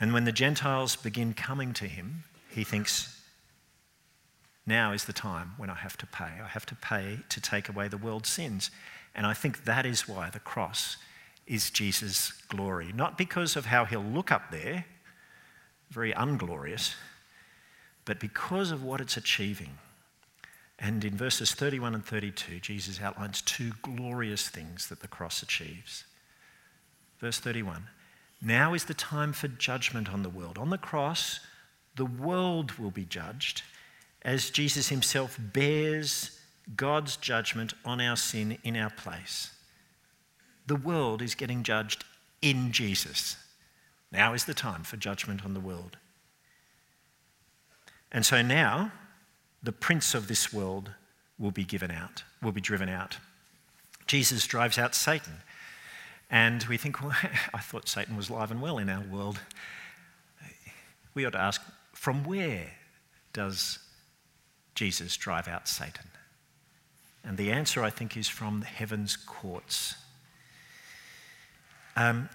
And 0.00 0.12
when 0.12 0.24
the 0.24 0.32
Gentiles 0.32 0.96
begin 0.96 1.34
coming 1.34 1.72
to 1.74 1.86
him, 1.86 2.24
he 2.50 2.64
thinks, 2.64 3.20
now 4.66 4.92
is 4.92 5.04
the 5.04 5.12
time 5.12 5.52
when 5.56 5.70
I 5.70 5.74
have 5.74 5.96
to 5.98 6.06
pay. 6.06 6.24
I 6.42 6.48
have 6.48 6.66
to 6.66 6.74
pay 6.74 7.18
to 7.28 7.40
take 7.40 7.68
away 7.68 7.88
the 7.88 7.96
world's 7.96 8.28
sins. 8.28 8.70
And 9.14 9.26
I 9.26 9.34
think 9.34 9.64
that 9.64 9.84
is 9.84 10.08
why 10.08 10.30
the 10.30 10.38
cross 10.40 10.96
is 11.46 11.70
Jesus' 11.70 12.32
glory. 12.48 12.92
Not 12.94 13.18
because 13.18 13.56
of 13.56 13.66
how 13.66 13.84
he'll 13.84 14.00
look 14.00 14.30
up 14.30 14.50
there, 14.50 14.86
very 15.90 16.12
unglorious, 16.12 16.94
but 18.04 18.20
because 18.20 18.70
of 18.70 18.82
what 18.82 19.00
it's 19.00 19.16
achieving. 19.16 19.78
And 20.78 21.04
in 21.04 21.16
verses 21.16 21.52
31 21.52 21.94
and 21.94 22.04
32, 22.04 22.60
Jesus 22.60 23.00
outlines 23.00 23.42
two 23.42 23.72
glorious 23.82 24.48
things 24.48 24.88
that 24.88 25.00
the 25.00 25.08
cross 25.08 25.42
achieves. 25.42 26.04
Verse 27.22 27.38
31 27.38 27.86
Now 28.42 28.74
is 28.74 28.84
the 28.84 28.94
time 28.94 29.32
for 29.32 29.48
judgment 29.48 30.12
on 30.12 30.22
the 30.22 30.28
world. 30.28 30.58
On 30.58 30.68
the 30.68 30.76
cross, 30.76 31.40
the 31.94 32.04
world 32.04 32.72
will 32.72 32.90
be 32.90 33.04
judged 33.04 33.62
as 34.22 34.50
Jesus 34.50 34.88
himself 34.88 35.38
bears 35.40 36.38
God's 36.76 37.16
judgment 37.16 37.74
on 37.84 38.00
our 38.00 38.16
sin 38.16 38.58
in 38.64 38.76
our 38.76 38.90
place. 38.90 39.52
The 40.66 40.76
world 40.76 41.22
is 41.22 41.34
getting 41.34 41.62
judged 41.62 42.04
in 42.40 42.72
Jesus. 42.72 43.36
Now 44.10 44.34
is 44.34 44.44
the 44.44 44.54
time 44.54 44.82
for 44.82 44.96
judgment 44.96 45.44
on 45.44 45.54
the 45.54 45.60
world. 45.60 45.96
And 48.10 48.26
so 48.26 48.42
now, 48.42 48.92
the 49.62 49.72
prince 49.72 50.14
of 50.14 50.28
this 50.28 50.52
world 50.52 50.90
will 51.38 51.50
be 51.50 51.64
given 51.64 51.90
out, 51.90 52.24
will 52.42 52.52
be 52.52 52.60
driven 52.60 52.88
out. 52.88 53.18
Jesus 54.06 54.46
drives 54.46 54.76
out 54.76 54.94
Satan. 54.94 55.34
And 56.32 56.64
we 56.64 56.78
think, 56.78 57.02
well, 57.02 57.12
I 57.54 57.58
thought 57.58 57.88
Satan 57.88 58.16
was 58.16 58.30
alive 58.30 58.50
and 58.50 58.60
well 58.60 58.78
in 58.78 58.88
our 58.88 59.02
world. 59.02 59.38
We 61.14 61.26
ought 61.26 61.32
to 61.32 61.40
ask, 61.40 61.60
from 61.92 62.24
where 62.24 62.72
does 63.34 63.78
Jesus 64.74 65.16
drive 65.18 65.46
out 65.46 65.68
Satan? 65.68 66.06
And 67.22 67.36
the 67.36 67.52
answer, 67.52 67.84
I 67.84 67.90
think, 67.90 68.16
is 68.16 68.28
from 68.28 68.60
the 68.60 68.66
heaven's 68.66 69.14
courts. 69.14 69.94
Um, 71.94 72.30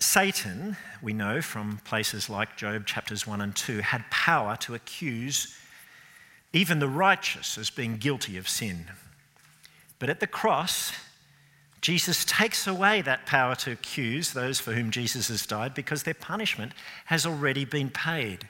Satan, 0.00 0.76
we 1.00 1.12
know 1.12 1.40
from 1.40 1.80
places 1.84 2.28
like 2.28 2.56
Job 2.56 2.84
chapters 2.84 3.26
1 3.26 3.40
and 3.40 3.54
2, 3.54 3.78
had 3.78 4.10
power 4.10 4.56
to 4.56 4.74
accuse 4.74 5.56
even 6.52 6.80
the 6.80 6.88
righteous 6.88 7.56
as 7.56 7.70
being 7.70 7.96
guilty 7.96 8.36
of 8.36 8.48
sin. 8.48 8.86
But 10.00 10.10
at 10.10 10.18
the 10.18 10.26
cross, 10.26 10.92
Jesus 11.80 12.24
takes 12.26 12.66
away 12.66 13.00
that 13.02 13.26
power 13.26 13.54
to 13.56 13.72
accuse 13.72 14.32
those 14.32 14.60
for 14.60 14.72
whom 14.72 14.90
Jesus 14.90 15.28
has 15.28 15.46
died 15.46 15.74
because 15.74 16.02
their 16.02 16.14
punishment 16.14 16.72
has 17.06 17.24
already 17.24 17.64
been 17.64 17.90
paid. 17.90 18.46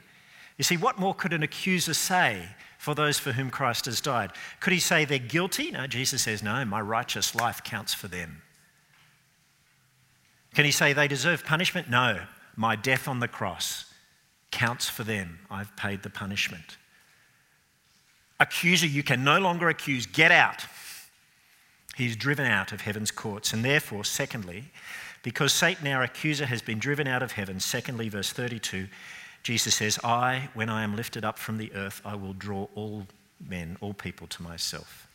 You 0.57 0.63
see, 0.63 0.77
what 0.77 0.99
more 0.99 1.13
could 1.13 1.33
an 1.33 1.43
accuser 1.43 1.93
say 1.93 2.43
for 2.77 2.93
those 2.93 3.17
for 3.19 3.31
whom 3.31 3.49
Christ 3.49 3.85
has 3.85 4.01
died? 4.01 4.31
Could 4.59 4.73
he 4.73 4.79
say 4.79 5.05
they're 5.05 5.17
guilty? 5.17 5.71
No, 5.71 5.87
Jesus 5.87 6.23
says, 6.23 6.43
no, 6.43 6.65
my 6.65 6.81
righteous 6.81 7.33
life 7.33 7.63
counts 7.63 7.93
for 7.93 8.07
them. 8.07 8.41
Can 10.53 10.65
he 10.65 10.71
say 10.71 10.91
they 10.91 11.07
deserve 11.07 11.45
punishment? 11.45 11.89
No, 11.89 12.19
my 12.57 12.75
death 12.75 13.07
on 13.07 13.21
the 13.21 13.27
cross 13.27 13.85
counts 14.51 14.89
for 14.89 15.03
them. 15.03 15.39
I've 15.49 15.73
paid 15.77 16.03
the 16.03 16.09
punishment. 16.09 16.77
Accuser, 18.39 18.87
you 18.87 19.03
can 19.03 19.23
no 19.23 19.39
longer 19.39 19.69
accuse. 19.69 20.05
Get 20.05 20.31
out. 20.31 20.65
He's 22.01 22.15
driven 22.15 22.47
out 22.47 22.71
of 22.71 22.81
heaven's 22.81 23.11
courts. 23.11 23.53
And 23.53 23.63
therefore, 23.63 24.03
secondly, 24.03 24.63
because 25.21 25.53
Satan, 25.53 25.85
our 25.85 26.01
accuser, 26.01 26.47
has 26.47 26.63
been 26.63 26.79
driven 26.79 27.05
out 27.05 27.21
of 27.21 27.33
heaven, 27.33 27.59
secondly, 27.59 28.09
verse 28.09 28.31
32, 28.31 28.87
Jesus 29.43 29.75
says, 29.75 29.99
I, 30.03 30.49
when 30.55 30.67
I 30.67 30.81
am 30.81 30.95
lifted 30.95 31.23
up 31.23 31.37
from 31.37 31.59
the 31.59 31.71
earth, 31.75 32.01
I 32.03 32.15
will 32.15 32.33
draw 32.33 32.67
all 32.73 33.05
men, 33.47 33.77
all 33.81 33.93
people 33.93 34.25
to 34.25 34.41
myself. 34.41 35.07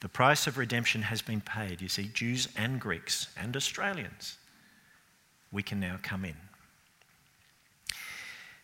The 0.00 0.08
price 0.08 0.46
of 0.46 0.56
redemption 0.56 1.02
has 1.02 1.20
been 1.20 1.42
paid. 1.42 1.82
You 1.82 1.88
see, 1.90 2.04
Jews 2.04 2.48
and 2.56 2.80
Greeks 2.80 3.28
and 3.36 3.54
Australians, 3.54 4.38
we 5.52 5.62
can 5.62 5.78
now 5.78 5.98
come 6.02 6.24
in. 6.24 6.36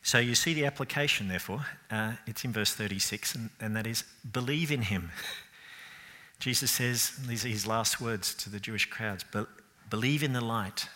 So 0.00 0.16
you 0.16 0.34
see 0.34 0.54
the 0.54 0.64
application, 0.64 1.28
therefore. 1.28 1.66
Uh, 1.90 2.12
it's 2.26 2.46
in 2.46 2.54
verse 2.54 2.72
36, 2.72 3.34
and, 3.34 3.50
and 3.60 3.76
that 3.76 3.86
is 3.86 4.04
believe 4.32 4.72
in 4.72 4.80
him. 4.80 5.10
Jesus 6.38 6.70
says, 6.70 7.12
these 7.26 7.44
are 7.44 7.48
his 7.48 7.66
last 7.66 8.00
words 8.00 8.34
to 8.34 8.50
the 8.50 8.60
Jewish 8.60 8.86
crowds 8.86 9.24
believe 9.90 10.22
in 10.22 10.32
the 10.32 10.40
light 10.40 10.88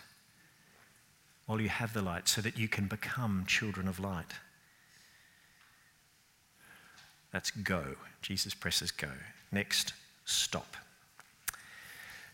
while 1.47 1.61
you 1.61 1.69
have 1.69 1.93
the 1.93 2.03
light 2.03 2.29
so 2.29 2.41
that 2.41 2.59
you 2.59 2.69
can 2.69 2.87
become 2.87 3.45
children 3.47 3.89
of 3.89 3.99
light. 3.99 4.35
That's 7.33 7.51
go. 7.51 7.97
Jesus 8.21 8.55
presses 8.55 8.91
go. 8.91 9.09
Next, 9.51 9.95
stop. 10.25 10.77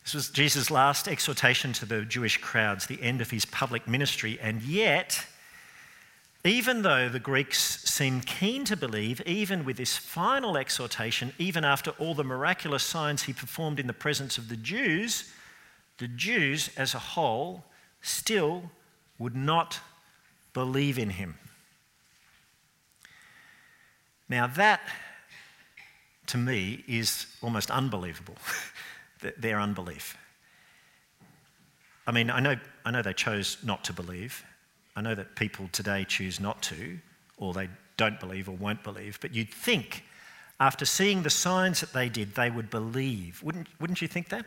This 0.04 0.14
was 0.14 0.30
Jesus' 0.30 0.70
last 0.70 1.08
exhortation 1.08 1.72
to 1.74 1.86
the 1.86 2.02
Jewish 2.02 2.38
crowds, 2.38 2.86
the 2.86 3.02
end 3.02 3.20
of 3.20 3.30
his 3.30 3.44
public 3.44 3.86
ministry, 3.86 4.38
and 4.40 4.62
yet, 4.62 5.26
even 6.44 6.82
though 6.82 7.08
the 7.08 7.18
Greeks 7.18 7.82
seemed 7.84 8.26
keen 8.26 8.64
to 8.64 8.76
believe, 8.76 9.20
even 9.26 9.64
with 9.64 9.76
this 9.76 9.96
final 9.96 10.56
exhortation, 10.56 11.32
even 11.38 11.64
after 11.64 11.90
all 11.92 12.14
the 12.14 12.24
miraculous 12.24 12.84
signs 12.84 13.24
he 13.24 13.32
performed 13.32 13.80
in 13.80 13.86
the 13.88 13.92
presence 13.92 14.38
of 14.38 14.48
the 14.48 14.56
Jews, 14.56 15.32
the 15.98 16.08
Jews 16.08 16.70
as 16.76 16.94
a 16.94 16.98
whole 16.98 17.64
still 18.02 18.70
would 19.18 19.34
not 19.34 19.80
believe 20.52 20.98
in 20.98 21.10
him. 21.10 21.36
Now, 24.28 24.46
that 24.46 24.80
to 26.26 26.36
me 26.36 26.84
is 26.86 27.26
almost 27.42 27.70
unbelievable, 27.70 28.36
their 29.38 29.60
unbelief. 29.60 30.16
I 32.06 32.12
mean, 32.12 32.30
I 32.30 32.40
know, 32.40 32.56
I 32.84 32.90
know 32.90 33.02
they 33.02 33.12
chose 33.12 33.58
not 33.64 33.84
to 33.84 33.92
believe. 33.92 34.44
I 34.98 35.00
know 35.00 35.14
that 35.14 35.36
people 35.36 35.68
today 35.70 36.04
choose 36.04 36.40
not 36.40 36.60
to, 36.62 36.98
or 37.36 37.54
they 37.54 37.68
don't 37.96 38.18
believe 38.18 38.48
or 38.48 38.56
won't 38.56 38.82
believe, 38.82 39.20
but 39.20 39.32
you'd 39.32 39.54
think 39.54 40.02
after 40.58 40.84
seeing 40.84 41.22
the 41.22 41.30
signs 41.30 41.80
that 41.82 41.92
they 41.92 42.08
did, 42.08 42.34
they 42.34 42.50
would 42.50 42.68
believe. 42.68 43.40
Wouldn't, 43.44 43.68
wouldn't 43.80 44.02
you 44.02 44.08
think 44.08 44.28
that? 44.30 44.44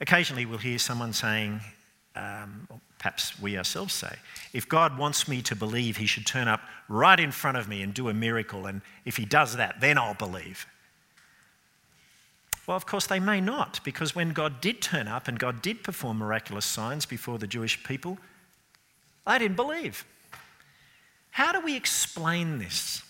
Occasionally, 0.00 0.46
we'll 0.46 0.58
hear 0.58 0.78
someone 0.78 1.12
saying, 1.12 1.60
um, 2.14 2.68
perhaps 2.98 3.40
we 3.40 3.58
ourselves 3.58 3.92
say, 3.92 4.14
if 4.52 4.68
God 4.68 4.96
wants 4.96 5.26
me 5.26 5.42
to 5.42 5.56
believe, 5.56 5.96
he 5.96 6.06
should 6.06 6.24
turn 6.24 6.46
up 6.46 6.60
right 6.88 7.18
in 7.18 7.32
front 7.32 7.56
of 7.56 7.66
me 7.66 7.82
and 7.82 7.92
do 7.92 8.08
a 8.08 8.14
miracle, 8.14 8.66
and 8.66 8.82
if 9.04 9.16
he 9.16 9.24
does 9.24 9.56
that, 9.56 9.80
then 9.80 9.98
I'll 9.98 10.14
believe. 10.14 10.64
Well, 12.68 12.76
of 12.76 12.86
course, 12.86 13.08
they 13.08 13.18
may 13.18 13.40
not, 13.40 13.80
because 13.82 14.14
when 14.14 14.30
God 14.30 14.60
did 14.60 14.80
turn 14.80 15.08
up 15.08 15.26
and 15.26 15.40
God 15.40 15.60
did 15.60 15.82
perform 15.82 16.18
miraculous 16.18 16.66
signs 16.66 17.04
before 17.04 17.38
the 17.38 17.48
Jewish 17.48 17.82
people, 17.82 18.16
they 19.28 19.38
didn't 19.38 19.56
believe. 19.56 20.04
How 21.30 21.52
do 21.52 21.60
we 21.60 21.76
explain 21.76 22.58
this? 22.58 23.02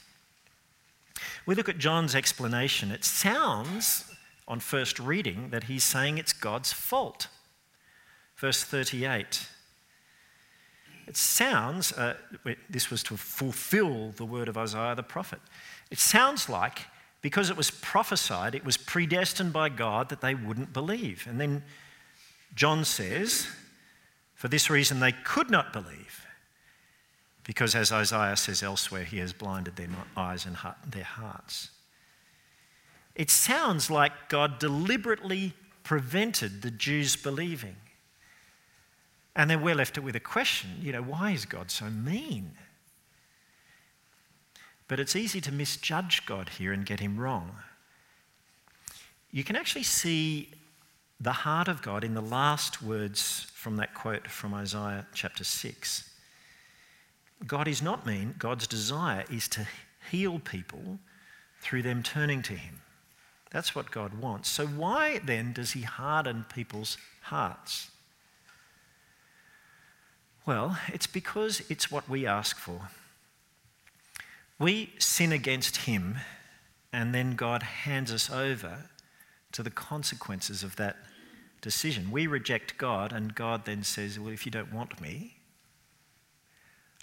We 1.47 1.55
look 1.55 1.69
at 1.69 1.79
John's 1.79 2.15
explanation. 2.15 2.91
It 2.91 3.05
sounds, 3.05 4.13
on 4.47 4.61
first 4.61 4.99
reading, 4.99 5.49
that 5.51 5.65
he's 5.65 5.85
saying 5.85 6.19
it's 6.19 6.35
God's 6.35 6.73
fault. 6.73 7.29
Verse 8.37 8.63
38 8.63 9.49
it 11.09 11.17
sounds, 11.17 11.93
uh, 11.93 12.17
this 12.69 12.91
was 12.91 13.03
to 13.05 13.17
fulfill 13.17 14.11
the 14.13 14.27
word 14.27 14.47
of 14.47 14.59
Isaiah 14.59 14.95
the 14.95 15.03
prophet. 15.03 15.41
It 15.91 15.99
sounds 15.99 16.51
like 16.51 16.81
because 17.23 17.49
it 17.49 17.57
was 17.57 17.71
prophesied, 17.71 18.55
it 18.55 18.63
was 18.63 18.77
predestined 18.77 19.55
by 19.55 19.71
God 19.71 20.11
that 20.11 20.21
they 20.21 20.35
wouldn't 20.35 20.75
believe. 20.75 21.27
And 21.27 21.41
then 21.41 21.63
John 22.55 22.85
says, 22.85 23.49
for 24.39 24.47
this 24.47 24.71
reason 24.71 25.01
they 25.01 25.11
could 25.11 25.51
not 25.51 25.73
believe, 25.73 26.25
because 27.43 27.75
as 27.75 27.91
Isaiah 27.91 28.37
says 28.37 28.63
elsewhere, 28.63 29.03
he 29.03 29.19
has 29.19 29.33
blinded 29.33 29.75
their 29.75 29.89
eyes 30.17 30.47
and 30.47 30.57
their 30.89 31.03
hearts. 31.03 31.71
It 33.17 33.33
sounds 33.33 33.91
like 33.91 34.29
God 34.29 34.61
deliberately 34.61 35.55
prevented 35.83 36.63
the 36.63 36.71
Jews 36.71 37.17
believing. 37.17 37.75
And 39.35 39.51
then 39.51 39.61
we're 39.61 39.75
left 39.75 39.99
with 39.99 40.15
a 40.15 40.21
question 40.21 40.71
you 40.81 40.93
know, 40.93 41.03
why 41.03 41.33
is 41.33 41.45
God 41.45 41.73
so 41.73 41.87
mean? 41.87 42.53
But 44.87 45.01
it's 45.01 45.17
easy 45.17 45.41
to 45.41 45.51
misjudge 45.51 46.27
God 46.27 46.51
here 46.51 46.73
and 46.73 46.87
get 46.87 47.01
him 47.01 47.19
wrong. 47.19 47.57
You 49.33 49.43
can 49.43 49.57
actually 49.57 49.83
see 49.83 50.51
the 51.21 51.33
heart 51.33 51.67
of 51.69 51.83
God 51.83 52.05
in 52.05 52.15
the 52.15 52.21
last 52.21 52.83
words 52.83 53.47
from 53.53 53.77
that 53.77 53.95
quote 53.95 54.29
from 54.29 54.55
Isaiah 54.55 55.07
chapter 55.13 55.43
6. 55.43 56.09
God 57.47 57.67
is 57.67 57.83
not 57.83 58.07
mean, 58.07 58.35
God's 58.39 58.67
desire 58.67 59.25
is 59.31 59.49
to 59.49 59.67
heal 60.11 60.39
people 60.39 60.99
through 61.61 61.83
them 61.83 62.03
turning 62.03 62.43
to 62.43 62.55
Him. 62.55 62.81
That's 63.51 63.75
what 63.75 63.91
God 63.91 64.15
wants. 64.15 64.49
So, 64.49 64.67
why 64.67 65.19
then 65.19 65.53
does 65.53 65.73
He 65.73 65.83
harden 65.83 66.45
people's 66.53 66.99
hearts? 67.23 67.91
Well, 70.47 70.79
it's 70.89 71.07
because 71.07 71.63
it's 71.69 71.91
what 71.91 72.09
we 72.09 72.27
ask 72.27 72.57
for. 72.57 72.91
We 74.59 74.93
sin 74.99 75.33
against 75.33 75.79
Him, 75.79 76.19
and 76.93 77.15
then 77.15 77.35
God 77.37 77.63
hands 77.63 78.13
us 78.13 78.31
over 78.31 78.85
to 79.53 79.63
the 79.63 79.71
consequences 79.71 80.63
of 80.63 80.77
that 80.77 80.97
decision. 81.61 82.11
We 82.11 82.27
reject 82.27 82.79
God, 82.79 83.13
and 83.13 83.35
God 83.35 83.65
then 83.65 83.83
says, 83.83 84.19
Well, 84.19 84.33
if 84.33 84.47
you 84.47 84.53
don't 84.53 84.73
want 84.73 85.01
me, 85.01 85.37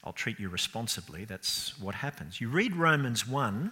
I'll 0.03 0.13
treat 0.13 0.39
you 0.39 0.49
responsibly. 0.49 1.25
That's 1.25 1.79
what 1.79 1.95
happens. 1.95 2.39
You 2.39 2.49
read 2.49 2.75
Romans 2.75 3.27
1. 3.27 3.71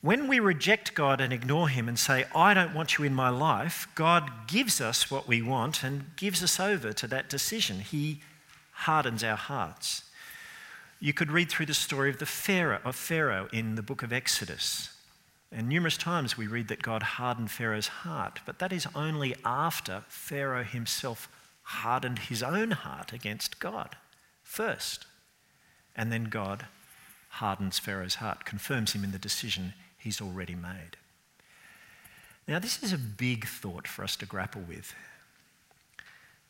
When 0.00 0.28
we 0.28 0.38
reject 0.38 0.94
God 0.94 1.20
and 1.20 1.32
ignore 1.32 1.68
Him 1.68 1.88
and 1.88 1.98
say, 1.98 2.24
I 2.34 2.54
don't 2.54 2.74
want 2.74 2.98
you 2.98 3.04
in 3.04 3.14
my 3.14 3.30
life, 3.30 3.88
God 3.94 4.30
gives 4.46 4.80
us 4.80 5.10
what 5.10 5.26
we 5.26 5.42
want 5.42 5.82
and 5.82 6.14
gives 6.16 6.42
us 6.42 6.60
over 6.60 6.92
to 6.92 7.06
that 7.08 7.28
decision. 7.28 7.80
He 7.80 8.20
hardens 8.72 9.24
our 9.24 9.36
hearts. 9.36 10.04
You 11.00 11.12
could 11.12 11.32
read 11.32 11.48
through 11.48 11.66
the 11.66 11.74
story 11.74 12.10
of 12.10 12.18
the 12.18 12.26
Pharaoh, 12.26 12.80
of 12.84 12.94
Pharaoh 12.94 13.48
in 13.52 13.74
the 13.74 13.82
book 13.82 14.02
of 14.02 14.12
Exodus. 14.12 14.90
And 15.50 15.68
numerous 15.68 15.96
times 15.96 16.36
we 16.36 16.46
read 16.46 16.68
that 16.68 16.82
God 16.82 17.02
hardened 17.02 17.50
Pharaoh's 17.50 17.88
heart, 17.88 18.40
but 18.44 18.58
that 18.58 18.72
is 18.72 18.86
only 18.94 19.34
after 19.44 20.04
Pharaoh 20.08 20.64
himself 20.64 21.28
hardened 21.62 22.18
his 22.18 22.42
own 22.42 22.72
heart 22.72 23.12
against 23.12 23.58
God 23.58 23.96
first. 24.42 25.06
And 25.96 26.12
then 26.12 26.24
God 26.24 26.66
hardens 27.28 27.78
Pharaoh's 27.78 28.16
heart, 28.16 28.44
confirms 28.44 28.92
him 28.92 29.04
in 29.04 29.12
the 29.12 29.18
decision 29.18 29.74
he's 29.96 30.20
already 30.20 30.54
made. 30.54 30.96
Now, 32.46 32.58
this 32.58 32.82
is 32.82 32.92
a 32.92 32.98
big 32.98 33.46
thought 33.46 33.86
for 33.86 34.02
us 34.02 34.16
to 34.16 34.26
grapple 34.26 34.62
with. 34.66 34.94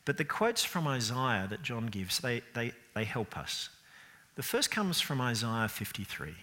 But 0.05 0.17
the 0.17 0.23
quotes 0.23 0.63
from 0.63 0.87
Isaiah 0.87 1.45
that 1.49 1.61
John 1.61 1.87
gives, 1.87 2.19
they, 2.19 2.41
they, 2.53 2.71
they 2.95 3.03
help 3.03 3.37
us. 3.37 3.69
The 4.35 4.43
first 4.43 4.71
comes 4.71 5.01
from 5.01 5.19
Isaiah 5.19 5.67
53. 5.67 6.33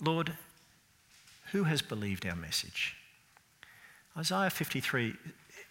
Lord, 0.00 0.32
who 1.52 1.64
has 1.64 1.82
believed 1.82 2.26
our 2.26 2.36
message? 2.36 2.96
Isaiah 4.16 4.50
53, 4.50 5.14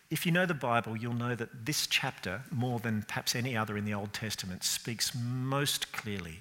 if 0.10 0.26
you 0.26 0.32
know 0.32 0.46
the 0.46 0.54
Bible, 0.54 0.98
you'll 0.98 1.14
know 1.14 1.36
that 1.36 1.66
this 1.66 1.88
chapter, 1.88 2.42
more 2.52 2.80
than 2.80 3.04
perhaps 3.04 3.36
any 3.36 3.56
other 3.56 3.78
in 3.78 3.86
the 3.86 3.94
Old 3.94 4.14
Testament, 4.14 4.64
speaks 4.64 5.14
most 5.16 5.92
clearly 5.94 6.40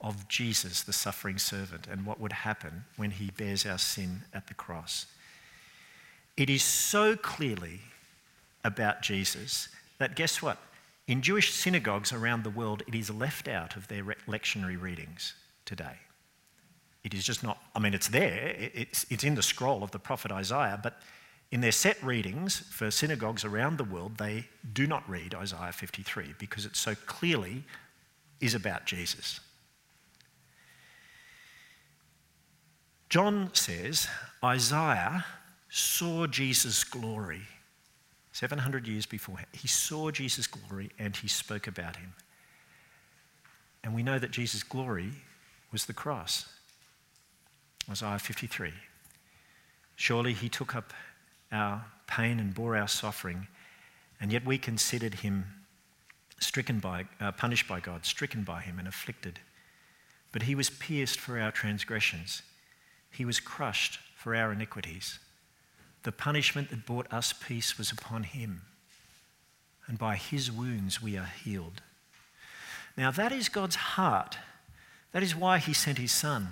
of 0.00 0.28
Jesus, 0.28 0.82
the 0.82 0.92
suffering 0.92 1.38
servant, 1.38 1.86
and 1.86 2.04
what 2.04 2.20
would 2.20 2.32
happen 2.32 2.84
when 2.96 3.12
he 3.12 3.30
bears 3.30 3.64
our 3.64 3.78
sin 3.78 4.22
at 4.34 4.48
the 4.48 4.54
cross. 4.54 5.06
It 6.36 6.50
is 6.50 6.62
so 6.62 7.16
clearly 7.16 7.80
about 8.64 9.02
Jesus 9.02 9.68
that 9.98 10.16
guess 10.16 10.42
what? 10.42 10.58
In 11.06 11.22
Jewish 11.22 11.52
synagogues 11.52 12.12
around 12.12 12.42
the 12.42 12.50
world, 12.50 12.82
it 12.86 12.94
is 12.94 13.10
left 13.10 13.48
out 13.48 13.76
of 13.76 13.88
their 13.88 14.02
lectionary 14.02 14.80
readings 14.80 15.34
today. 15.64 15.96
It 17.04 17.14
is 17.14 17.24
just 17.24 17.42
not, 17.42 17.58
I 17.74 17.80
mean, 17.80 17.94
it's 17.94 18.08
there, 18.08 18.54
it's, 18.56 19.04
it's 19.10 19.24
in 19.24 19.34
the 19.34 19.42
scroll 19.42 19.82
of 19.82 19.90
the 19.90 19.98
prophet 19.98 20.30
Isaiah, 20.30 20.78
but 20.82 21.00
in 21.50 21.60
their 21.60 21.72
set 21.72 22.02
readings 22.02 22.60
for 22.70 22.90
synagogues 22.90 23.44
around 23.44 23.76
the 23.76 23.84
world, 23.84 24.16
they 24.16 24.46
do 24.72 24.86
not 24.86 25.08
read 25.08 25.34
Isaiah 25.34 25.72
53 25.72 26.34
because 26.38 26.64
it 26.64 26.76
so 26.76 26.94
clearly 27.06 27.64
is 28.40 28.54
about 28.54 28.86
Jesus. 28.86 29.40
John 33.08 33.50
says 33.52 34.08
Isaiah 34.42 35.26
saw 35.68 36.26
Jesus' 36.26 36.84
glory 36.84 37.42
700 38.32 38.86
years 38.86 39.04
before. 39.04 39.36
He 39.52 39.68
saw 39.68 40.10
Jesus' 40.10 40.46
glory 40.46 40.90
and 40.98 41.14
he 41.14 41.28
spoke 41.28 41.66
about 41.66 41.96
him. 41.96 42.14
And 43.84 43.94
we 43.94 44.02
know 44.02 44.18
that 44.18 44.30
Jesus' 44.30 44.62
glory 44.62 45.10
was 45.70 45.84
the 45.84 45.92
cross. 45.92 46.46
Isaiah 47.90 48.18
53. 48.18 48.72
Surely 49.96 50.32
he 50.32 50.48
took 50.48 50.74
up 50.74 50.92
our 51.50 51.84
pain 52.06 52.38
and 52.38 52.54
bore 52.54 52.76
our 52.76 52.88
suffering, 52.88 53.48
and 54.20 54.32
yet 54.32 54.44
we 54.44 54.58
considered 54.58 55.14
him 55.16 55.44
stricken 56.38 56.78
by, 56.78 57.06
uh, 57.20 57.32
punished 57.32 57.68
by 57.68 57.80
God, 57.80 58.04
stricken 58.04 58.42
by 58.42 58.60
him, 58.60 58.78
and 58.78 58.88
afflicted. 58.88 59.40
But 60.32 60.42
he 60.42 60.54
was 60.54 60.70
pierced 60.70 61.20
for 61.20 61.38
our 61.38 61.50
transgressions, 61.50 62.42
he 63.10 63.24
was 63.24 63.40
crushed 63.40 63.98
for 64.16 64.34
our 64.34 64.52
iniquities. 64.52 65.18
The 66.04 66.12
punishment 66.12 66.70
that 66.70 66.86
brought 66.86 67.12
us 67.12 67.32
peace 67.32 67.78
was 67.78 67.92
upon 67.92 68.24
him, 68.24 68.62
and 69.86 69.98
by 69.98 70.16
his 70.16 70.50
wounds 70.50 71.02
we 71.02 71.16
are 71.16 71.30
healed. 71.44 71.82
Now, 72.96 73.10
that 73.10 73.32
is 73.32 73.48
God's 73.48 73.76
heart. 73.76 74.38
That 75.12 75.22
is 75.22 75.36
why 75.36 75.58
he 75.58 75.74
sent 75.74 75.98
his 75.98 76.12
son 76.12 76.48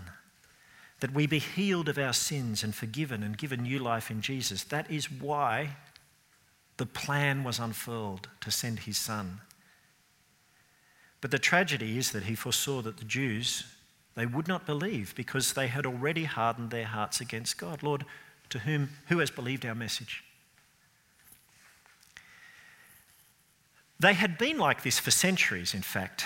that 1.00 1.14
we 1.14 1.26
be 1.26 1.38
healed 1.38 1.88
of 1.88 1.98
our 1.98 2.12
sins 2.12 2.62
and 2.62 2.74
forgiven 2.74 3.22
and 3.22 3.36
given 3.36 3.62
new 3.62 3.78
life 3.78 4.10
in 4.10 4.20
Jesus. 4.20 4.64
That 4.64 4.90
is 4.90 5.10
why 5.10 5.76
the 6.76 6.86
plan 6.86 7.42
was 7.42 7.58
unfurled 7.58 8.28
to 8.40 8.50
send 8.50 8.80
his 8.80 8.98
son. 8.98 9.40
But 11.20 11.30
the 11.30 11.38
tragedy 11.38 11.98
is 11.98 12.12
that 12.12 12.24
he 12.24 12.34
foresaw 12.34 12.82
that 12.82 12.98
the 12.98 13.04
Jews 13.04 13.64
they 14.16 14.26
would 14.26 14.48
not 14.48 14.66
believe 14.66 15.14
because 15.14 15.52
they 15.52 15.68
had 15.68 15.86
already 15.86 16.24
hardened 16.24 16.70
their 16.70 16.84
hearts 16.84 17.20
against 17.20 17.56
God. 17.56 17.82
Lord, 17.82 18.04
to 18.50 18.58
whom 18.58 18.90
who 19.08 19.18
has 19.20 19.30
believed 19.30 19.64
our 19.64 19.74
message? 19.74 20.24
They 24.00 24.14
had 24.14 24.36
been 24.36 24.58
like 24.58 24.82
this 24.82 24.98
for 24.98 25.10
centuries, 25.10 25.74
in 25.74 25.82
fact 25.82 26.24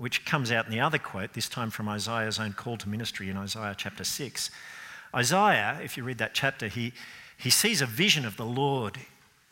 which 0.00 0.24
comes 0.24 0.50
out 0.50 0.64
in 0.64 0.72
the 0.72 0.80
other 0.80 0.96
quote, 0.96 1.34
this 1.34 1.46
time 1.46 1.68
from 1.68 1.86
Isaiah's 1.86 2.40
own 2.40 2.54
call 2.54 2.78
to 2.78 2.88
ministry 2.88 3.28
in 3.28 3.36
Isaiah 3.36 3.74
chapter 3.76 4.02
6. 4.02 4.50
Isaiah, 5.14 5.78
if 5.84 5.98
you 5.98 6.04
read 6.04 6.16
that 6.16 6.32
chapter, 6.32 6.68
he, 6.68 6.94
he 7.36 7.50
sees 7.50 7.82
a 7.82 7.86
vision 7.86 8.24
of 8.24 8.38
the 8.38 8.46
Lord 8.46 8.96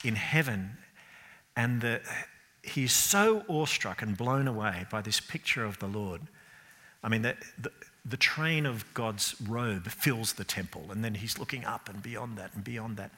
in 0.03 0.15
heaven, 0.15 0.79
and 1.55 1.83
the, 1.83 2.01
he's 2.63 2.95
so 2.95 3.45
awestruck 3.47 4.01
and 4.01 4.17
blown 4.17 4.49
away 4.49 4.87
by 4.91 5.03
this 5.03 5.21
picture 5.21 5.67
of 5.67 5.79
the 5.81 5.87
Lord. 5.87 6.23
I 7.05 7.11
mean, 7.11 7.21
the, 7.21 7.37
the, 7.59 7.71
the 8.07 8.17
train 8.17 8.65
of 8.65 8.87
God's 8.95 9.37
robe 9.47 9.89
fills 9.89 10.33
the 10.33 10.45
temple, 10.45 10.87
and 10.91 11.05
then 11.05 11.17
he's 11.17 11.39
looking 11.39 11.67
up 11.67 11.91
and 11.91 12.03
beyond 12.03 12.39
that 12.39 12.55
and 12.55 12.65
beyond 12.65 12.97
that. 12.97 13.11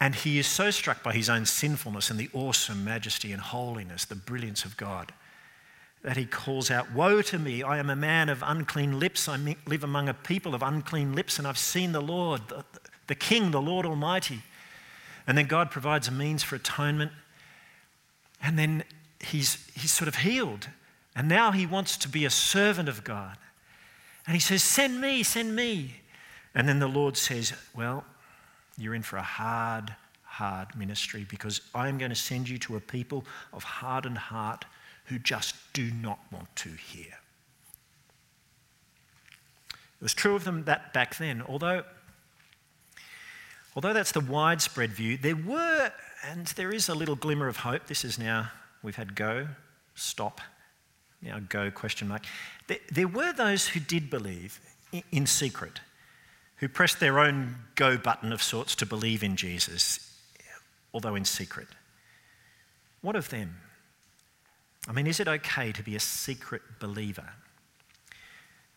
And 0.00 0.14
he 0.14 0.38
is 0.38 0.46
so 0.46 0.70
struck 0.70 1.02
by 1.02 1.14
his 1.14 1.28
own 1.28 1.46
sinfulness 1.46 2.10
and 2.10 2.20
the 2.20 2.30
awesome 2.32 2.84
majesty 2.84 3.32
and 3.32 3.42
holiness, 3.42 4.04
the 4.04 4.14
brilliance 4.14 4.64
of 4.64 4.76
God, 4.76 5.12
that 6.02 6.16
he 6.16 6.24
calls 6.24 6.70
out, 6.70 6.92
Woe 6.92 7.22
to 7.22 7.38
me, 7.38 7.62
I 7.62 7.78
am 7.78 7.90
a 7.90 7.96
man 7.96 8.28
of 8.28 8.42
unclean 8.44 8.98
lips. 8.98 9.28
I 9.28 9.56
live 9.66 9.84
among 9.84 10.08
a 10.08 10.14
people 10.14 10.54
of 10.54 10.62
unclean 10.62 11.14
lips, 11.14 11.38
and 11.38 11.46
I've 11.46 11.58
seen 11.58 11.92
the 11.92 12.00
Lord, 12.00 12.48
the, 12.48 12.64
the 13.06 13.14
King, 13.14 13.50
the 13.50 13.60
Lord 13.60 13.84
Almighty. 13.84 14.42
And 15.26 15.36
then 15.36 15.46
God 15.46 15.70
provides 15.70 16.08
a 16.08 16.10
means 16.10 16.42
for 16.42 16.56
atonement. 16.56 17.12
And 18.42 18.58
then 18.58 18.84
he's, 19.20 19.68
he's 19.74 19.92
sort 19.92 20.08
of 20.08 20.16
healed. 20.16 20.68
And 21.14 21.28
now 21.28 21.52
he 21.52 21.66
wants 21.66 21.96
to 21.98 22.08
be 22.08 22.24
a 22.24 22.30
servant 22.30 22.88
of 22.88 23.04
God. 23.04 23.36
And 24.26 24.34
he 24.34 24.40
says, 24.40 24.62
Send 24.62 25.00
me, 25.00 25.22
send 25.22 25.54
me. 25.54 25.96
And 26.54 26.68
then 26.68 26.78
the 26.78 26.88
Lord 26.88 27.16
says, 27.16 27.52
Well, 27.74 28.04
you're 28.78 28.94
in 28.94 29.02
for 29.02 29.18
a 29.18 29.22
hard, 29.22 29.94
hard 30.22 30.74
ministry 30.74 31.26
because 31.28 31.60
I'm 31.74 31.98
going 31.98 32.10
to 32.10 32.16
send 32.16 32.48
you 32.48 32.56
to 32.58 32.76
a 32.76 32.80
people 32.80 33.24
of 33.52 33.62
hardened 33.62 34.18
heart 34.18 34.64
who 35.10 35.18
just 35.18 35.56
do 35.72 35.90
not 35.90 36.20
want 36.32 36.54
to 36.54 36.70
hear. 36.70 37.18
It 39.74 40.04
was 40.04 40.14
true 40.14 40.36
of 40.36 40.44
them 40.44 40.64
that 40.64 40.94
back 40.94 41.18
then, 41.18 41.42
although, 41.42 41.82
although 43.74 43.92
that's 43.92 44.12
the 44.12 44.20
widespread 44.20 44.92
view, 44.92 45.18
there 45.18 45.36
were, 45.36 45.92
and 46.24 46.46
there 46.46 46.72
is 46.72 46.88
a 46.88 46.94
little 46.94 47.16
glimmer 47.16 47.48
of 47.48 47.58
hope. 47.58 47.86
This 47.86 48.04
is 48.04 48.18
now, 48.18 48.50
we've 48.82 48.96
had 48.96 49.16
go, 49.16 49.48
stop, 49.96 50.40
now 51.20 51.40
go, 51.48 51.70
question 51.70 52.08
mark. 52.08 52.24
There, 52.68 52.78
there 52.90 53.08
were 53.08 53.32
those 53.32 53.68
who 53.68 53.80
did 53.80 54.08
believe 54.08 54.60
in, 54.92 55.02
in 55.10 55.26
secret, 55.26 55.80
who 56.58 56.68
pressed 56.68 57.00
their 57.00 57.18
own 57.18 57.56
go 57.74 57.98
button 57.98 58.32
of 58.32 58.42
sorts 58.42 58.76
to 58.76 58.86
believe 58.86 59.24
in 59.24 59.34
Jesus, 59.34 60.16
although 60.94 61.16
in 61.16 61.24
secret. 61.24 61.68
What 63.02 63.16
of 63.16 63.28
them? 63.28 63.56
I 64.88 64.92
mean, 64.92 65.06
is 65.06 65.20
it 65.20 65.28
okay 65.28 65.72
to 65.72 65.82
be 65.82 65.94
a 65.96 66.00
secret 66.00 66.62
believer? 66.78 67.28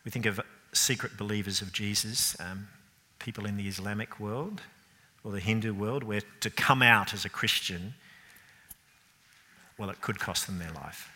We 0.04 0.10
think 0.10 0.26
of 0.26 0.40
secret 0.72 1.16
believers 1.16 1.62
of 1.62 1.72
Jesus, 1.72 2.38
um, 2.40 2.68
people 3.18 3.46
in 3.46 3.56
the 3.56 3.68
Islamic 3.68 4.20
world 4.20 4.60
or 5.22 5.32
the 5.32 5.40
Hindu 5.40 5.72
world, 5.72 6.04
where 6.04 6.20
to 6.40 6.50
come 6.50 6.82
out 6.82 7.14
as 7.14 7.24
a 7.24 7.30
Christian, 7.30 7.94
well, 9.78 9.88
it 9.88 10.00
could 10.02 10.18
cost 10.18 10.46
them 10.46 10.58
their 10.58 10.72
life. 10.72 11.10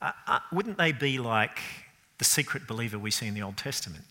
Uh, 0.00 0.12
uh, 0.28 0.38
wouldn't 0.52 0.78
they 0.78 0.92
be 0.92 1.18
like 1.18 1.58
the 2.18 2.24
secret 2.24 2.66
believer 2.66 2.98
we 2.98 3.10
see 3.10 3.26
in 3.26 3.34
the 3.34 3.42
Old 3.42 3.56
Testament. 3.56 4.04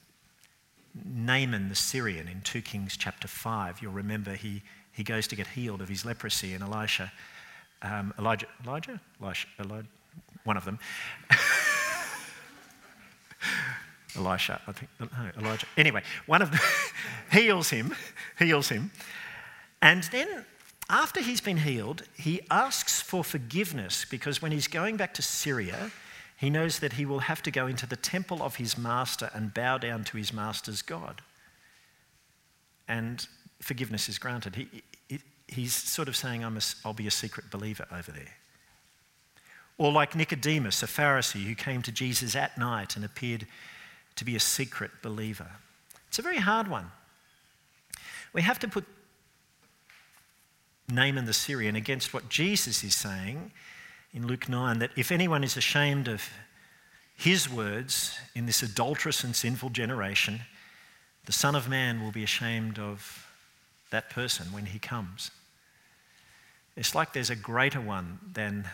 Naaman 1.05 1.69
the 1.69 1.75
Syrian 1.75 2.27
in 2.27 2.41
2 2.41 2.61
Kings 2.61 2.97
chapter 2.97 3.27
5, 3.27 3.81
you'll 3.81 3.91
remember 3.91 4.33
he, 4.33 4.63
he 4.91 5.03
goes 5.03 5.27
to 5.27 5.35
get 5.35 5.47
healed 5.47 5.81
of 5.81 5.89
his 5.89 6.05
leprosy, 6.05 6.53
and 6.53 6.63
Elisha, 6.63 7.11
um, 7.81 8.13
Elijah, 8.17 8.47
Elijah? 8.65 8.99
Elijah, 9.21 9.87
one 10.43 10.57
of 10.57 10.65
them. 10.65 10.79
Elisha, 14.15 14.59
I 14.67 14.71
think, 14.71 14.89
no, 14.99 15.07
Elijah. 15.37 15.67
Anyway, 15.77 16.01
one 16.25 16.41
of 16.41 16.51
them 16.51 16.59
heals 17.31 17.69
him, 17.69 17.93
heals 18.39 18.69
him. 18.69 18.91
And 19.81 20.03
then 20.05 20.45
after 20.89 21.21
he's 21.21 21.41
been 21.41 21.57
healed, 21.57 22.03
he 22.15 22.41
asks 22.49 23.01
for 23.01 23.23
forgiveness 23.23 24.05
because 24.09 24.41
when 24.41 24.51
he's 24.51 24.67
going 24.67 24.97
back 24.97 25.13
to 25.15 25.21
Syria, 25.21 25.91
he 26.37 26.49
knows 26.49 26.79
that 26.79 26.93
he 26.93 27.05
will 27.05 27.19
have 27.19 27.43
to 27.43 27.51
go 27.51 27.67
into 27.67 27.85
the 27.85 27.95
temple 27.95 28.41
of 28.41 28.55
his 28.55 28.77
master 28.77 29.29
and 29.33 29.53
bow 29.53 29.77
down 29.77 30.03
to 30.05 30.17
his 30.17 30.31
master's 30.31 30.81
God. 30.81 31.21
And 32.87 33.27
forgiveness 33.59 34.07
is 34.07 34.17
granted. 34.17 34.55
He 34.55 34.83
he's 35.47 35.73
sort 35.73 36.07
of 36.07 36.15
saying, 36.15 36.43
i 36.43 36.49
will 36.85 36.93
be 36.93 37.07
a 37.07 37.11
secret 37.11 37.49
believer 37.49 37.85
over 37.91 38.11
there. 38.11 38.35
Or 39.77 39.91
like 39.91 40.15
Nicodemus, 40.15 40.81
a 40.81 40.87
Pharisee 40.87 41.45
who 41.45 41.55
came 41.55 41.81
to 41.83 41.91
Jesus 41.91 42.35
at 42.35 42.57
night 42.57 42.95
and 42.95 43.05
appeared 43.05 43.45
to 44.15 44.25
be 44.25 44.35
a 44.35 44.39
secret 44.39 44.91
believer. 45.01 45.47
It's 46.07 46.19
a 46.19 46.23
very 46.23 46.37
hard 46.37 46.67
one. 46.67 46.91
We 48.33 48.41
have 48.41 48.59
to 48.59 48.67
put 48.67 48.85
Naaman 50.89 51.25
the 51.25 51.33
Syrian 51.33 51.75
against 51.75 52.13
what 52.13 52.29
Jesus 52.29 52.83
is 52.83 52.95
saying 52.95 53.51
in 54.13 54.25
Luke 54.25 54.49
9 54.49 54.79
that 54.79 54.91
if 54.95 55.11
anyone 55.11 55.43
is 55.43 55.57
ashamed 55.57 56.07
of 56.07 56.23
his 57.15 57.49
words 57.49 58.17
in 58.35 58.45
this 58.45 58.63
adulterous 58.63 59.23
and 59.23 59.35
sinful 59.35 59.71
generation, 59.71 60.41
the 61.25 61.31
Son 61.31 61.55
of 61.55 61.67
Man 61.67 62.01
will 62.01 62.11
be 62.11 62.23
ashamed 62.23 62.79
of 62.79 63.27
that 63.89 64.09
person 64.09 64.47
when 64.51 64.67
he 64.67 64.79
comes. 64.79 65.31
It's 66.77 66.93
like 66.93 67.11
there's 67.11 67.31
a 67.31 67.35
greater 67.35 67.81
one 67.81 68.19
than 68.31 68.69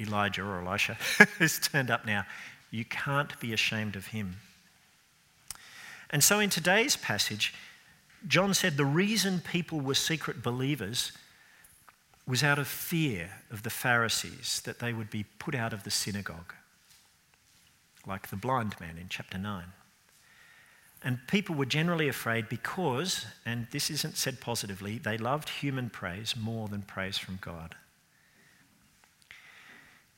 Elijah 0.00 0.42
or 0.42 0.60
Elisha 0.60 0.94
who's 1.38 1.58
turned 1.58 1.90
up 1.90 2.06
now. 2.06 2.24
You 2.70 2.84
can't 2.84 3.38
be 3.38 3.52
ashamed 3.52 3.94
of 3.94 4.08
him. 4.08 4.36
And 6.10 6.24
so 6.24 6.38
in 6.38 6.50
today's 6.50 6.96
passage, 6.96 7.54
John 8.26 8.54
said 8.54 8.76
the 8.76 8.84
reason 8.84 9.40
people 9.40 9.80
were 9.80 9.94
secret 9.94 10.42
believers 10.42 11.12
was 12.26 12.42
out 12.42 12.58
of 12.58 12.66
fear 12.66 13.30
of 13.50 13.62
the 13.62 13.70
Pharisees, 13.70 14.60
that 14.64 14.80
they 14.80 14.92
would 14.92 15.10
be 15.10 15.24
put 15.38 15.54
out 15.54 15.72
of 15.72 15.84
the 15.84 15.90
synagogue, 15.90 16.54
like 18.06 18.28
the 18.28 18.36
blind 18.36 18.74
man 18.80 18.98
in 18.98 19.06
chapter 19.08 19.38
9. 19.38 19.64
And 21.06 21.20
people 21.28 21.54
were 21.54 21.66
generally 21.66 22.08
afraid 22.08 22.48
because, 22.48 23.26
and 23.46 23.68
this 23.70 23.90
isn't 23.90 24.16
said 24.16 24.40
positively, 24.40 24.98
they 24.98 25.16
loved 25.16 25.48
human 25.48 25.88
praise 25.88 26.34
more 26.36 26.66
than 26.66 26.82
praise 26.82 27.16
from 27.16 27.38
God. 27.40 27.76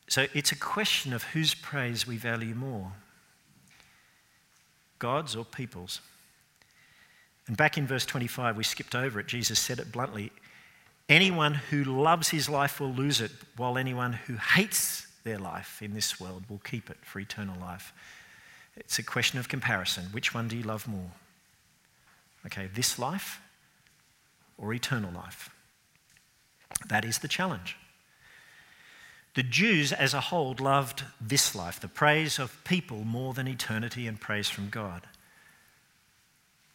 So 0.09 0.29
it's 0.33 0.51
a 0.51 0.57
question 0.57 1.13
of 1.13 1.25
whose 1.25 1.53
praise 1.53 2.07
we 2.07 2.17
value 2.17 2.55
more 2.55 2.93
God's 4.99 5.37
or 5.37 5.45
people's. 5.45 6.01
And 7.47 7.55
back 7.55 7.77
in 7.77 7.87
verse 7.87 8.07
25, 8.07 8.57
we 8.57 8.65
skipped 8.65 8.95
over 8.95 9.21
it. 9.21 9.27
Jesus 9.27 9.59
said 9.59 9.79
it 9.81 9.93
bluntly 9.93 10.33
Anyone 11.07 11.53
who 11.53 11.85
loves 11.85 12.31
his 12.31 12.49
life 12.49 12.81
will 12.81 12.95
lose 12.95 13.21
it, 13.21 13.33
while 13.59 13.77
anyone 13.77 14.15
who 14.15 14.37
hates 14.37 15.07
their 15.23 15.39
life 15.39 15.83
in 15.83 15.93
this 15.93 16.19
world 16.19 16.45
will 16.49 16.63
keep 16.65 16.89
it 16.89 16.97
for 17.03 17.21
eternal 17.21 17.61
life. 17.61 17.93
It's 18.79 18.99
a 18.99 19.03
question 19.03 19.39
of 19.39 19.49
comparison. 19.49 20.05
Which 20.13 20.33
one 20.33 20.49
do 20.49 20.57
you 20.57 20.63
love 20.63 20.87
more? 20.87 21.11
Okay, 22.47 22.69
this 22.73 22.99
life 22.99 23.41
or 24.57 24.73
eternal 24.73 25.13
life? 25.13 25.51
That 26.89 27.05
is 27.05 27.19
the 27.19 27.29
challenge. 27.29 27.77
The 29.35 29.43
Jews 29.43 29.93
as 29.93 30.15
a 30.15 30.21
whole 30.21 30.57
loved 30.59 31.05
this 31.21 31.55
life, 31.55 31.81
the 31.81 31.89
praise 31.89 32.39
of 32.39 32.63
people 32.65 33.05
more 33.05 33.35
than 33.35 33.47
eternity 33.47 34.07
and 34.07 34.21
praise 34.21 34.49
from 34.49 34.69
God. 34.69 35.03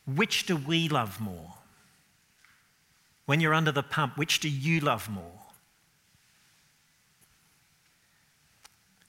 Which 0.06 0.46
do 0.46 0.56
we 0.56 0.90
love 0.90 1.20
more? 1.20 1.54
When 3.26 3.40
you're 3.40 3.54
under 3.54 3.72
the 3.72 3.84
pump, 3.84 4.18
which 4.18 4.40
do 4.40 4.50
you 4.50 4.82
love 4.82 5.10
more? 5.10 5.40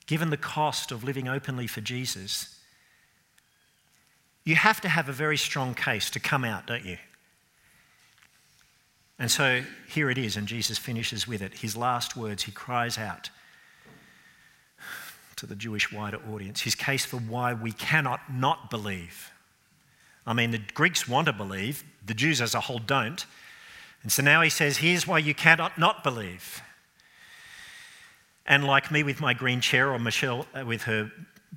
Given 0.07 0.31
the 0.31 0.37
cost 0.37 0.93
of 0.93 1.03
living 1.03 1.29
openly 1.29 1.67
for 1.67 1.81
Jesus, 1.81 2.61
you 4.45 4.57
have 4.57 4.81
to 4.83 4.89
have 4.89 5.09
a 5.09 5.13
very 5.13 5.37
strong 5.37 5.75
case 5.75 6.11
to 6.11 6.21
come 6.21 6.45
out, 6.45 6.67
don't 6.67 6.85
you? 6.85 6.99
And 9.19 9.31
so 9.31 9.63
here 9.89 10.11
it 10.11 10.19
is, 10.19 10.37
and 10.37 10.47
Jesus 10.47 10.77
finishes 10.77 11.27
with 11.27 11.41
it. 11.41 11.55
His 11.55 11.77
last 11.77 12.17
words, 12.17 12.43
he 12.43 12.53
cries 12.53 12.99
out 12.99 13.31
to 15.37 15.47
the 15.47 15.55
Jewish 15.55 15.93
wider 15.93 16.19
audience 16.31 16.63
his 16.63 16.75
case 16.75 17.05
for 17.05 17.17
why 17.17 17.55
we 17.55 17.73
cannot 17.73 18.33
not 18.33 18.71
believe. 18.71 19.31
I 20.27 20.33
mean, 20.33 20.51
the 20.51 20.61
Greeks 20.75 21.09
want 21.09 21.27
to 21.27 21.33
believe, 21.33 21.85
the 22.05 22.15
Jews 22.15 22.41
as 22.41 22.55
a 22.55 22.61
whole 22.61 22.79
don't. 22.79 23.27
And 24.03 24.13
so 24.13 24.23
now 24.23 24.43
he 24.43 24.51
says, 24.51 24.79
Here's 24.79 25.07
why 25.07 25.19
you 25.19 25.35
cannot 25.35 25.79
not 25.79 26.03
believe. 26.03 26.63
And 28.47 28.65
like 28.65 28.91
me 28.91 29.03
with 29.03 29.21
my 29.21 29.33
green 29.33 29.61
chair, 29.61 29.93
or 29.93 29.99
Michelle 29.99 30.47
uh, 30.55 30.65
with 30.65 30.83
her 30.83 31.11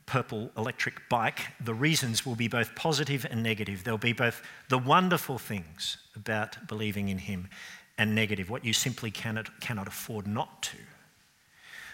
purple 0.06 0.52
electric 0.58 1.10
bike, 1.10 1.48
the 1.64 1.74
reasons 1.74 2.26
will 2.26 2.36
be 2.36 2.48
both 2.48 2.76
positive 2.76 3.26
and 3.30 3.42
negative. 3.42 3.84
There'll 3.84 3.98
be 3.98 4.14
both 4.14 4.42
the 4.70 4.78
wonderful 4.78 5.38
things 5.38 5.98
about 6.16 6.68
believing 6.68 7.10
in 7.10 7.18
Him 7.18 7.50
and 7.98 8.14
negative, 8.14 8.50
what 8.50 8.64
you 8.64 8.74
simply 8.74 9.12
cannot, 9.12 9.60
cannot 9.60 9.88
afford 9.88 10.28
not 10.28 10.62
to. 10.64 10.78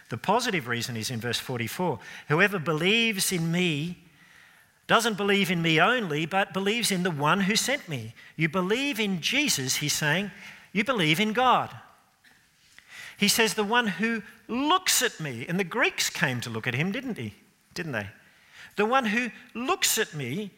The 0.09 0.17
positive 0.17 0.67
reason 0.67 0.97
is 0.97 1.09
in 1.09 1.19
verse 1.19 1.39
44 1.39 1.99
Whoever 2.27 2.59
believes 2.59 3.31
in 3.31 3.51
me 3.51 3.97
doesn't 4.85 5.17
believe 5.17 5.49
in 5.49 5.61
me 5.61 5.79
only, 5.79 6.25
but 6.25 6.53
believes 6.53 6.91
in 6.91 7.03
the 7.03 7.11
one 7.11 7.41
who 7.41 7.55
sent 7.55 7.87
me. 7.87 8.13
You 8.35 8.49
believe 8.49 8.99
in 8.99 9.21
Jesus, 9.21 9.77
he's 9.77 9.93
saying, 9.93 10.31
you 10.73 10.83
believe 10.83 11.19
in 11.19 11.33
God. 11.33 11.73
He 13.17 13.27
says, 13.27 13.53
the 13.53 13.63
one 13.63 13.87
who 13.87 14.23
looks 14.47 15.01
at 15.01 15.19
me, 15.19 15.45
and 15.47 15.59
the 15.59 15.63
Greeks 15.63 16.09
came 16.09 16.41
to 16.41 16.49
look 16.49 16.67
at 16.67 16.75
him, 16.75 16.91
didn't 16.91 17.17
he? 17.17 17.35
Didn't 17.73 17.91
they? 17.93 18.07
The 18.75 18.85
one 18.85 19.05
who 19.05 19.29
looks 19.53 19.97
at 19.97 20.13
me 20.13 20.51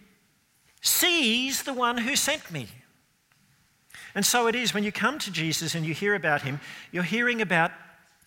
sees 0.82 1.63
the 1.63 1.73
one 1.73 1.97
who 1.97 2.15
sent 2.15 2.51
me. 2.51 2.67
And 4.13 4.25
so 4.25 4.47
it 4.47 4.56
is 4.56 4.73
when 4.73 4.84
you 4.84 4.91
come 4.91 5.19
to 5.19 5.32
Jesus 5.32 5.75
and 5.75 5.86
you 5.86 5.93
hear 5.93 6.15
about 6.15 6.43
him, 6.43 6.60
you're 6.91 7.04
hearing 7.04 7.41
about 7.41 7.71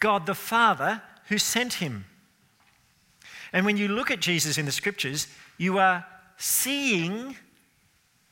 God 0.01 0.27
the 0.27 0.35
Father 0.35 1.03
who 1.29 1.39
sent 1.39 1.75
him. 1.75 2.05
And 3.53 3.65
when 3.65 3.77
you 3.77 3.89
look 3.89 4.11
at 4.11 4.21
Jesus 4.21 4.59
in 4.59 4.67
the 4.67 4.73
scriptures, 4.73 5.29
you 5.57 5.79
are 5.79 6.05
seeing 6.37 7.37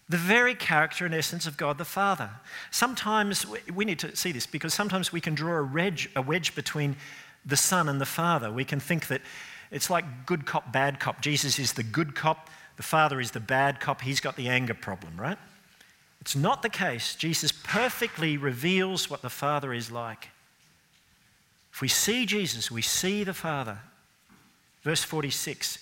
the 0.09 0.17
very 0.17 0.55
character 0.55 1.05
and 1.05 1.15
essence 1.15 1.47
of 1.47 1.57
God 1.57 1.79
the 1.79 1.85
Father. 1.85 2.31
Sometimes 2.71 3.47
we 3.75 3.85
need 3.85 3.99
to 4.01 4.15
see 4.15 4.33
this 4.33 4.47
because 4.47 4.73
sometimes 4.73 5.13
we 5.13 5.21
can 5.21 5.35
draw 5.35 5.59
a 5.59 5.65
wedge, 5.65 6.11
a 6.15 6.23
wedge 6.23 6.55
between 6.55 6.97
the 7.45 7.57
Son 7.57 7.89
and 7.89 8.01
the 8.01 8.07
Father. 8.07 8.53
We 8.53 8.65
can 8.65 8.79
think 8.79 9.09
that 9.09 9.23
it's 9.71 9.91
like 9.91 10.27
good 10.27 10.47
cop, 10.47 10.73
bad 10.73 11.01
cop. 11.01 11.21
Jesus 11.21 11.59
is 11.59 11.73
the 11.73 11.83
good 11.83 12.15
cop, 12.15 12.49
the 12.77 12.83
Father 12.83 13.21
is 13.21 13.31
the 13.31 13.41
bad 13.41 13.81
cop, 13.81 14.03
he's 14.03 14.21
got 14.21 14.37
the 14.37 14.49
anger 14.49 14.75
problem, 14.75 15.17
right? 15.19 15.39
It's 16.21 16.37
not 16.37 16.63
the 16.63 16.69
case. 16.69 17.15
Jesus 17.15 17.53
perfectly 17.53 18.37
reveals 18.37 19.09
what 19.09 19.23
the 19.23 19.31
Father 19.31 19.73
is 19.73 19.91
like. 19.91 20.29
If 21.73 21.81
we 21.81 21.89
see 21.89 22.27
Jesus, 22.27 22.71
we 22.71 22.83
see 22.83 23.23
the 23.23 23.35
Father. 23.35 23.79
Verse 24.83 25.05
46 25.05 25.79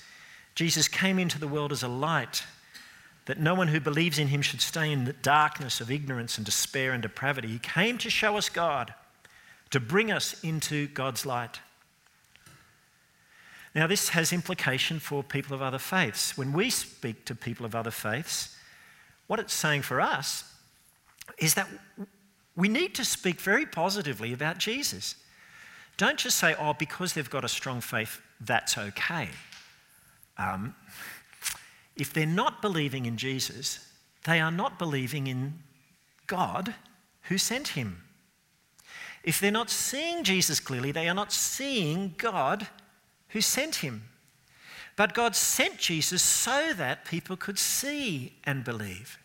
Jesus 0.54 0.86
came 0.86 1.18
into 1.18 1.38
the 1.38 1.48
world 1.48 1.72
as 1.72 1.82
a 1.82 1.88
light, 1.88 2.44
that 3.26 3.40
no 3.40 3.54
one 3.54 3.68
who 3.68 3.80
believes 3.80 4.18
in 4.18 4.28
him 4.28 4.42
should 4.42 4.60
stay 4.60 4.92
in 4.92 5.04
the 5.04 5.12
darkness 5.12 5.80
of 5.80 5.90
ignorance 5.90 6.36
and 6.36 6.44
despair 6.44 6.92
and 6.92 7.02
depravity. 7.02 7.48
He 7.48 7.58
came 7.58 7.98
to 7.98 8.10
show 8.10 8.36
us 8.36 8.48
God, 8.48 8.94
to 9.70 9.80
bring 9.80 10.12
us 10.12 10.42
into 10.44 10.88
God's 10.88 11.26
light. 11.26 11.60
Now, 13.74 13.88
this 13.88 14.10
has 14.10 14.32
implication 14.32 15.00
for 15.00 15.22
people 15.22 15.54
of 15.54 15.60
other 15.60 15.78
faiths. 15.78 16.38
When 16.38 16.52
we 16.52 16.70
speak 16.70 17.24
to 17.24 17.34
people 17.34 17.66
of 17.66 17.74
other 17.74 17.90
faiths, 17.90 18.56
what 19.26 19.40
it's 19.40 19.54
saying 19.54 19.82
for 19.82 20.00
us 20.00 20.44
is 21.38 21.54
that 21.54 21.68
we 22.56 22.68
need 22.68 22.94
to 22.94 23.04
speak 23.04 23.40
very 23.40 23.66
positively 23.66 24.32
about 24.32 24.58
Jesus. 24.58 25.16
Don't 25.96 26.18
just 26.18 26.38
say, 26.38 26.54
oh, 26.58 26.74
because 26.74 27.12
they've 27.12 27.30
got 27.30 27.44
a 27.44 27.48
strong 27.48 27.80
faith, 27.80 28.20
that's 28.40 28.78
okay. 28.78 29.28
Um, 30.38 30.74
if 31.96 32.12
they're 32.12 32.26
not 32.26 32.62
believing 32.62 33.06
in 33.06 33.16
Jesus, 33.16 33.88
they 34.24 34.40
are 34.40 34.50
not 34.50 34.78
believing 34.78 35.26
in 35.26 35.54
God 36.26 36.74
who 37.22 37.38
sent 37.38 37.68
him. 37.68 38.02
If 39.22 39.40
they're 39.40 39.50
not 39.50 39.70
seeing 39.70 40.22
Jesus 40.22 40.60
clearly, 40.60 40.92
they 40.92 41.08
are 41.08 41.14
not 41.14 41.32
seeing 41.32 42.14
God 42.18 42.68
who 43.34 43.40
sent 43.40 43.76
him. 43.76 44.04
But 44.96 45.12
God 45.12 45.34
sent 45.34 45.76
Jesus 45.76 46.22
so 46.22 46.72
that 46.74 47.04
people 47.04 47.36
could 47.36 47.58
see 47.58 48.32
and 48.44 48.64
believe. 48.64 49.18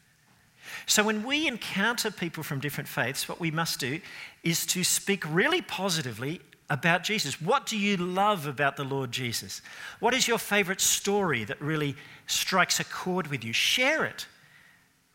So 0.87 1.03
when 1.03 1.23
we 1.23 1.47
encounter 1.47 2.09
people 2.09 2.43
from 2.43 2.59
different 2.59 2.87
faiths, 2.87 3.29
what 3.29 3.39
we 3.39 3.51
must 3.51 3.79
do 3.79 4.01
is 4.43 4.65
to 4.67 4.83
speak 4.83 5.23
really 5.31 5.61
positively 5.61 6.41
about 6.71 7.03
Jesus. 7.03 7.39
What 7.39 7.67
do 7.67 7.77
you 7.77 7.97
love 7.97 8.47
about 8.47 8.77
the 8.77 8.83
Lord 8.83 9.11
Jesus? 9.11 9.61
What 9.99 10.15
is 10.15 10.27
your 10.27 10.39
favorite 10.39 10.81
story 10.81 11.43
that 11.43 11.61
really 11.61 11.95
strikes 12.25 12.79
a 12.79 12.83
chord 12.83 13.27
with 13.27 13.43
you? 13.43 13.53
Share 13.53 14.05
it 14.05 14.25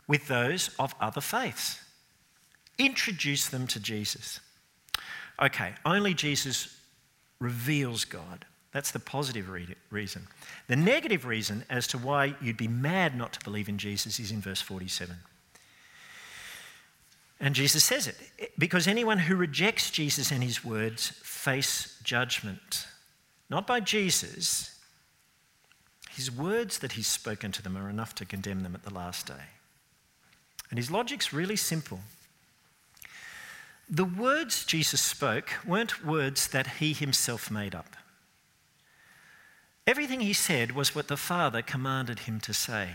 with 0.07 0.29
those 0.29 0.71
of 0.79 0.95
other 1.01 1.21
faiths. 1.21 1.81
Introduce 2.79 3.49
them 3.49 3.67
to 3.69 3.81
Jesus. 3.81 4.39
Okay, 5.43 5.75
only 5.85 6.15
Jesus 6.15 6.77
reveals 7.41 8.05
God. 8.05 8.47
That's 8.75 8.91
the 8.91 8.99
positive 8.99 9.49
reason. 9.91 10.27
The 10.67 10.75
negative 10.75 11.25
reason 11.25 11.65
as 11.71 11.87
to 11.87 11.97
why 11.97 12.35
you'd 12.43 12.57
be 12.57 12.67
mad 12.67 13.17
not 13.17 13.33
to 13.35 13.45
believe 13.45 13.69
in 13.69 13.79
Jesus 13.79 14.19
is 14.19 14.33
in 14.33 14.41
verse 14.41 14.61
47. 14.61 15.15
And 17.39 17.55
Jesus 17.55 17.85
says 17.85 18.09
it 18.09 18.51
because 18.59 18.89
anyone 18.89 19.19
who 19.19 19.37
rejects 19.37 19.93
Jesus 19.93 20.33
and 20.33 20.43
his 20.43 20.65
words 20.65 21.11
face 21.23 22.01
judgment. 22.03 22.89
Not 23.49 23.65
by 23.65 23.79
Jesus. 23.79 24.77
His 26.11 26.29
words 26.29 26.81
that 26.81 26.93
he's 26.93 27.07
spoken 27.07 27.53
to 27.53 27.63
them 27.63 27.77
are 27.77 27.89
enough 27.89 28.17
to 28.17 28.25
condemn 28.25 28.65
them 28.65 28.75
at 28.75 28.83
the 28.83 28.93
last 28.93 29.29
day. 29.29 29.45
And 30.71 30.81
his 30.81 30.91
logic's 30.91 31.33
really 31.33 31.57
simple. 31.57 32.01
The 33.89 34.05
words 34.05 34.65
Jesus 34.65 35.01
spoke 35.01 35.51
weren't 35.65 36.05
words 36.05 36.49
that 36.49 36.67
he 36.79 36.93
himself 36.93 37.53
made 37.53 37.77
up. 37.77 37.95
Everything 39.87 40.21
he 40.21 40.33
said 40.33 40.73
was 40.73 40.95
what 40.95 41.09
the 41.09 41.17
Father 41.17 41.63
commanded 41.63 42.21
him 42.21 42.41
to 42.41 42.55
say. 42.55 42.89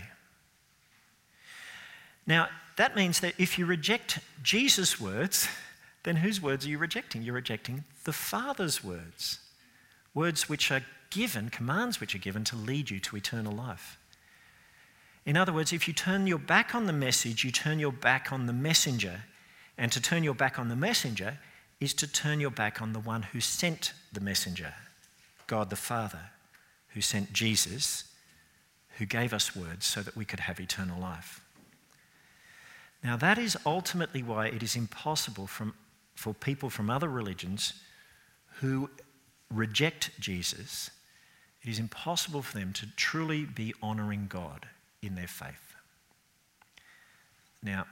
Now, 2.26 2.48
that 2.76 2.96
means 2.96 3.20
that 3.20 3.34
if 3.38 3.58
you 3.58 3.66
reject 3.66 4.18
Jesus' 4.42 5.00
words, 5.00 5.48
then 6.02 6.16
whose 6.16 6.40
words 6.40 6.66
are 6.66 6.68
you 6.68 6.78
rejecting? 6.78 7.22
You're 7.22 7.34
rejecting 7.34 7.84
the 8.04 8.12
Father's 8.12 8.82
words. 8.82 9.38
Words 10.14 10.48
which 10.48 10.70
are 10.70 10.82
given, 11.10 11.50
commands 11.50 12.00
which 12.00 12.14
are 12.14 12.18
given 12.18 12.44
to 12.44 12.56
lead 12.56 12.90
you 12.90 12.98
to 13.00 13.16
eternal 13.16 13.52
life. 13.52 13.98
In 15.26 15.36
other 15.36 15.52
words, 15.52 15.72
if 15.72 15.86
you 15.86 15.94
turn 15.94 16.26
your 16.26 16.38
back 16.38 16.74
on 16.74 16.86
the 16.86 16.92
message, 16.92 17.44
you 17.44 17.50
turn 17.50 17.78
your 17.78 17.92
back 17.92 18.32
on 18.32 18.46
the 18.46 18.52
messenger. 18.52 19.22
And 19.76 19.92
to 19.92 20.00
turn 20.00 20.24
your 20.24 20.34
back 20.34 20.58
on 20.58 20.68
the 20.68 20.76
messenger 20.76 21.38
is 21.80 21.94
to 21.94 22.06
turn 22.06 22.40
your 22.40 22.50
back 22.50 22.82
on 22.82 22.92
the 22.92 23.00
one 23.00 23.22
who 23.22 23.40
sent 23.40 23.92
the 24.12 24.20
messenger, 24.20 24.74
God 25.46 25.70
the 25.70 25.76
Father, 25.76 26.30
who 26.94 27.00
sent 27.00 27.32
Jesus, 27.32 28.04
who 28.98 29.06
gave 29.06 29.32
us 29.32 29.54
words 29.54 29.86
so 29.86 30.02
that 30.02 30.16
we 30.16 30.24
could 30.24 30.40
have 30.40 30.60
eternal 30.60 31.00
life. 31.00 31.40
Now, 33.02 33.16
that 33.16 33.38
is 33.38 33.56
ultimately 33.64 34.22
why 34.22 34.48
it 34.48 34.62
is 34.62 34.76
impossible 34.76 35.46
from, 35.46 35.74
for 36.14 36.34
people 36.34 36.68
from 36.68 36.90
other 36.90 37.08
religions 37.08 37.74
who 38.60 38.90
reject 39.50 40.10
Jesus, 40.20 40.90
it 41.62 41.68
is 41.68 41.78
impossible 41.78 42.42
for 42.42 42.58
them 42.58 42.72
to 42.74 42.86
truly 42.96 43.44
be 43.44 43.74
honouring 43.82 44.26
God 44.28 44.66
in 45.02 45.14
their 45.14 45.26
faith. 45.26 45.74
Now, 47.62 47.86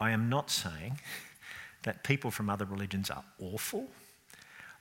I 0.00 0.10
am 0.10 0.28
not 0.28 0.50
saying 0.50 1.00
that 1.82 2.04
people 2.04 2.30
from 2.30 2.50
other 2.50 2.64
religions 2.64 3.10
are 3.10 3.24
awful. 3.40 3.88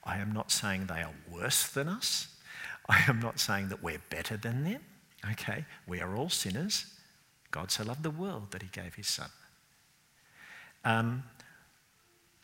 I 0.04 0.17
am 0.17 0.32
not 0.32 0.51
saying 0.51 0.86
they 0.86 1.01
are 1.01 1.13
worse 1.32 1.67
than 1.67 1.88
us. 1.88 2.35
I 2.88 3.04
am 3.08 3.19
not 3.19 3.39
saying 3.39 3.69
that 3.69 3.82
we're 3.82 4.02
better 4.10 4.38
than 4.38 4.63
them. 4.63 4.82
Okay, 5.32 5.65
we 5.88 6.02
are 6.02 6.15
all 6.15 6.30
sinners. 6.30 6.86
God 7.52 7.71
so 7.71 7.84
loved 7.84 8.04
the 8.04 8.12
world 8.12 8.52
that 8.52 8.62
he 8.62 8.69
gave 8.69 8.95
his 8.95 9.08
son. 9.08 9.30
Um, 10.84 11.24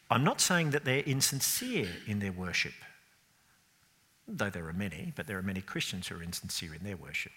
I'm 0.10 0.24
not 0.24 0.42
saying 0.42 0.72
that 0.72 0.84
they're 0.84 1.04
insincere 1.04 1.88
in 2.08 2.20
their 2.20 2.32
worship, 2.32 2.74
though 4.28 4.50
there 4.50 4.68
are 4.68 4.74
many, 4.74 5.14
but 5.16 5.28
there 5.28 5.38
are 5.38 5.44
many 5.44 5.62
Christians 5.62 6.08
who 6.08 6.16
are 6.16 6.24
insincere 6.24 6.74
in 6.74 6.84
their 6.84 6.98
worship. 6.98 7.32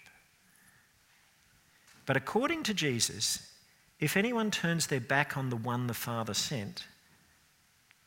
But 2.05 2.17
according 2.17 2.63
to 2.63 2.73
Jesus, 2.73 3.51
if 3.99 4.17
anyone 4.17 4.51
turns 4.51 4.87
their 4.87 4.99
back 4.99 5.37
on 5.37 5.49
the 5.49 5.55
one 5.55 5.87
the 5.87 5.93
Father 5.93 6.33
sent, 6.33 6.85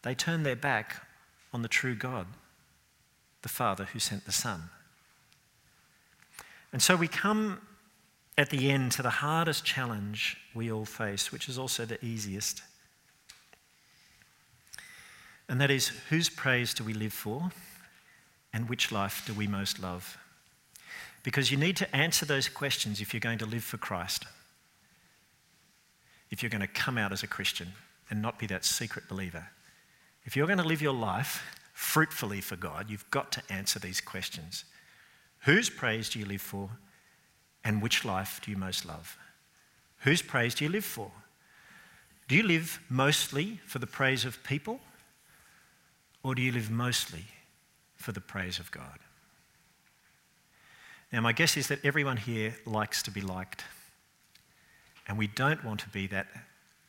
they 0.03 0.15
turn 0.15 0.43
their 0.43 0.57
back 0.57 1.07
on 1.53 1.63
the 1.63 1.69
true 1.69 1.95
God, 1.95 2.27
the 3.43 3.49
Father 3.49 3.85
who 3.85 3.99
sent 3.99 4.27
the 4.27 4.33
Son. 4.33 4.71
And 6.73 6.83
so 6.83 6.97
we 6.97 7.09
come 7.09 7.61
at 8.37 8.51
the 8.51 8.71
end 8.71 8.93
to 8.93 9.03
the 9.03 9.11
hardest 9.11 9.65
challenge 9.65 10.37
we 10.55 10.71
all 10.71 10.85
face, 10.85 11.33
which 11.33 11.49
is 11.49 11.59
also 11.59 11.85
the 11.85 12.03
easiest. 12.05 12.63
And 15.49 15.61
that 15.61 15.71
is 15.71 15.89
whose 16.11 16.29
praise 16.29 16.75
do 16.75 16.85
we 16.85 16.93
live 16.93 17.13
for 17.13 17.51
and 18.53 18.69
which 18.69 18.93
life 18.93 19.25
do 19.27 19.33
we 19.33 19.47
most 19.47 19.81
love? 19.81 20.19
Because 21.23 21.51
you 21.51 21.57
need 21.57 21.77
to 21.79 21.97
answer 21.97 22.25
those 22.25 22.49
questions 22.49 23.01
if 23.01 23.13
you're 23.13 23.21
going 23.21 23.39
to 23.39 23.47
live 23.47 23.65
for 23.65 23.77
Christ. 23.77 24.27
If 26.31 26.43
you're 26.43 26.51
going 26.51 26.61
to 26.61 26.67
come 26.67 26.99
out 26.99 27.13
as 27.13 27.23
a 27.23 27.27
Christian 27.27 27.73
and 28.11 28.23
not 28.23 28.39
be 28.39 28.47
that 28.47 28.65
secret 28.65 29.09
believer. 29.09 29.49
If 30.25 30.37
you're 30.37 30.47
going 30.47 30.59
to 30.59 30.65
live 30.65 30.83
your 30.83 30.95
life 30.95 31.43
fruitfully 31.73 32.41
for 32.41 32.57
God, 32.57 32.91
you've 32.91 33.11
got 33.11 33.33
to 33.33 33.43
answer 33.51 33.79
these 33.79 34.01
questions. 34.01 34.65
Whose 35.41 35.71
praise 35.71 36.09
do 36.09 36.19
you 36.19 36.27
live 36.27 36.43
for? 36.43 36.71
And 37.65 37.83
which 37.83 38.05
life 38.05 38.41
do 38.45 38.51
you 38.51 38.57
most 38.57 38.87
love? 38.87 39.19
Whose 39.99 40.23
praise 40.23 40.55
do 40.55 40.65
you 40.65 40.71
live 40.71 40.85
for? 40.85 41.11
Do 42.29 42.37
you 42.37 42.43
live 42.43 42.81
mostly 42.89 43.61
for 43.67 43.79
the 43.79 43.87
praise 43.87 44.25
of 44.25 44.43
people? 44.45 44.81
Or 46.23 46.35
do 46.35 46.43
you 46.43 46.53
live 46.53 46.71
mostly 46.71 47.25
for 47.97 48.13
the 48.13 48.21
praise 48.21 48.59
of 48.59 48.71
God? 48.71 48.99
Now, 51.13 51.23
my 51.23 51.33
guess 51.33 51.57
is 51.57 51.69
that 51.69 51.85
everyone 51.85 52.19
here 52.19 52.57
likes 52.67 53.03
to 53.05 53.11
be 53.11 53.23
liked. 53.23 53.65
And 55.07 55.17
we 55.17 55.27
don't 55.27 55.65
want 55.65 55.81
to 55.81 55.89
be 55.89 56.07
that 56.09 56.27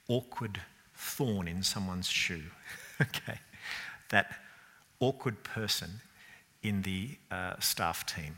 awkward 0.10 0.60
thorn 0.94 1.48
in 1.48 1.64
someone's 1.64 2.10
shoe, 2.10 2.44
okay? 3.02 3.40
That 4.10 4.36
awkward 5.00 5.44
person 5.44 6.02
in 6.64 6.82
the 6.82 7.12
uh, 7.32 7.54
staff 7.60 8.06
team. 8.06 8.38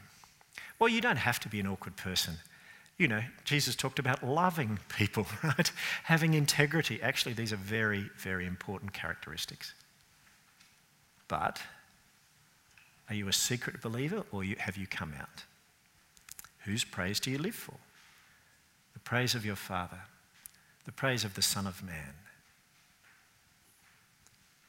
Well, 0.79 0.89
you 0.89 1.01
don't 1.01 1.17
have 1.17 1.39
to 1.41 1.49
be 1.49 1.59
an 1.59 1.67
awkward 1.67 1.95
person. 1.95 2.35
You 2.97 3.07
know, 3.07 3.21
Jesus 3.45 3.75
talked 3.75 3.99
about 3.99 4.23
loving 4.23 4.79
people, 4.95 5.25
right? 5.43 5.71
Having 6.03 6.33
integrity. 6.33 7.01
Actually, 7.01 7.33
these 7.33 7.53
are 7.53 7.57
very, 7.57 8.09
very 8.17 8.45
important 8.45 8.93
characteristics. 8.93 9.73
But 11.27 11.61
are 13.09 13.15
you 13.15 13.27
a 13.27 13.33
secret 13.33 13.81
believer 13.81 14.23
or 14.31 14.43
have 14.43 14.77
you 14.77 14.87
come 14.87 15.13
out? 15.19 15.43
Whose 16.65 16.83
praise 16.83 17.19
do 17.19 17.31
you 17.31 17.37
live 17.37 17.55
for? 17.55 17.75
The 18.93 18.99
praise 18.99 19.33
of 19.33 19.45
your 19.45 19.55
Father, 19.55 19.99
the 20.85 20.91
praise 20.91 21.23
of 21.23 21.33
the 21.33 21.41
Son 21.41 21.65
of 21.65 21.83
Man, 21.83 22.13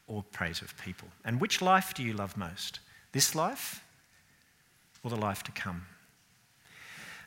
or 0.06 0.22
praise 0.32 0.62
of 0.62 0.76
people? 0.82 1.08
And 1.24 1.40
which 1.40 1.62
life 1.62 1.94
do 1.94 2.02
you 2.02 2.12
love 2.12 2.36
most? 2.36 2.80
This 3.12 3.34
life 3.34 3.84
or 5.02 5.10
the 5.10 5.16
life 5.16 5.42
to 5.44 5.52
come? 5.52 5.86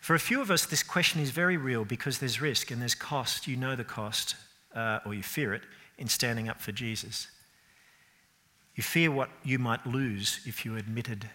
For 0.01 0.13
a 0.13 0.19
few 0.19 0.39
of 0.39 0.51
us, 0.51 0.65
this 0.65 0.83
question 0.83 1.19
is 1.21 1.31
very 1.31 1.57
real 1.57 1.83
because 1.83 2.19
there's 2.19 2.39
risk 2.39 2.69
and 2.69 2.79
there's 2.79 2.93
cost. 2.93 3.47
You 3.47 3.57
know 3.57 3.75
the 3.75 3.83
cost, 3.83 4.35
uh, 4.75 4.99
or 5.05 5.13
you 5.13 5.23
fear 5.23 5.53
it, 5.53 5.63
in 5.97 6.07
standing 6.07 6.47
up 6.47 6.61
for 6.61 6.71
Jesus. 6.71 7.27
You 8.75 8.83
fear 8.83 9.09
what 9.09 9.29
you 9.43 9.57
might 9.57 9.85
lose 9.87 10.41
if 10.45 10.65
you 10.65 10.75
admitted 10.75 11.29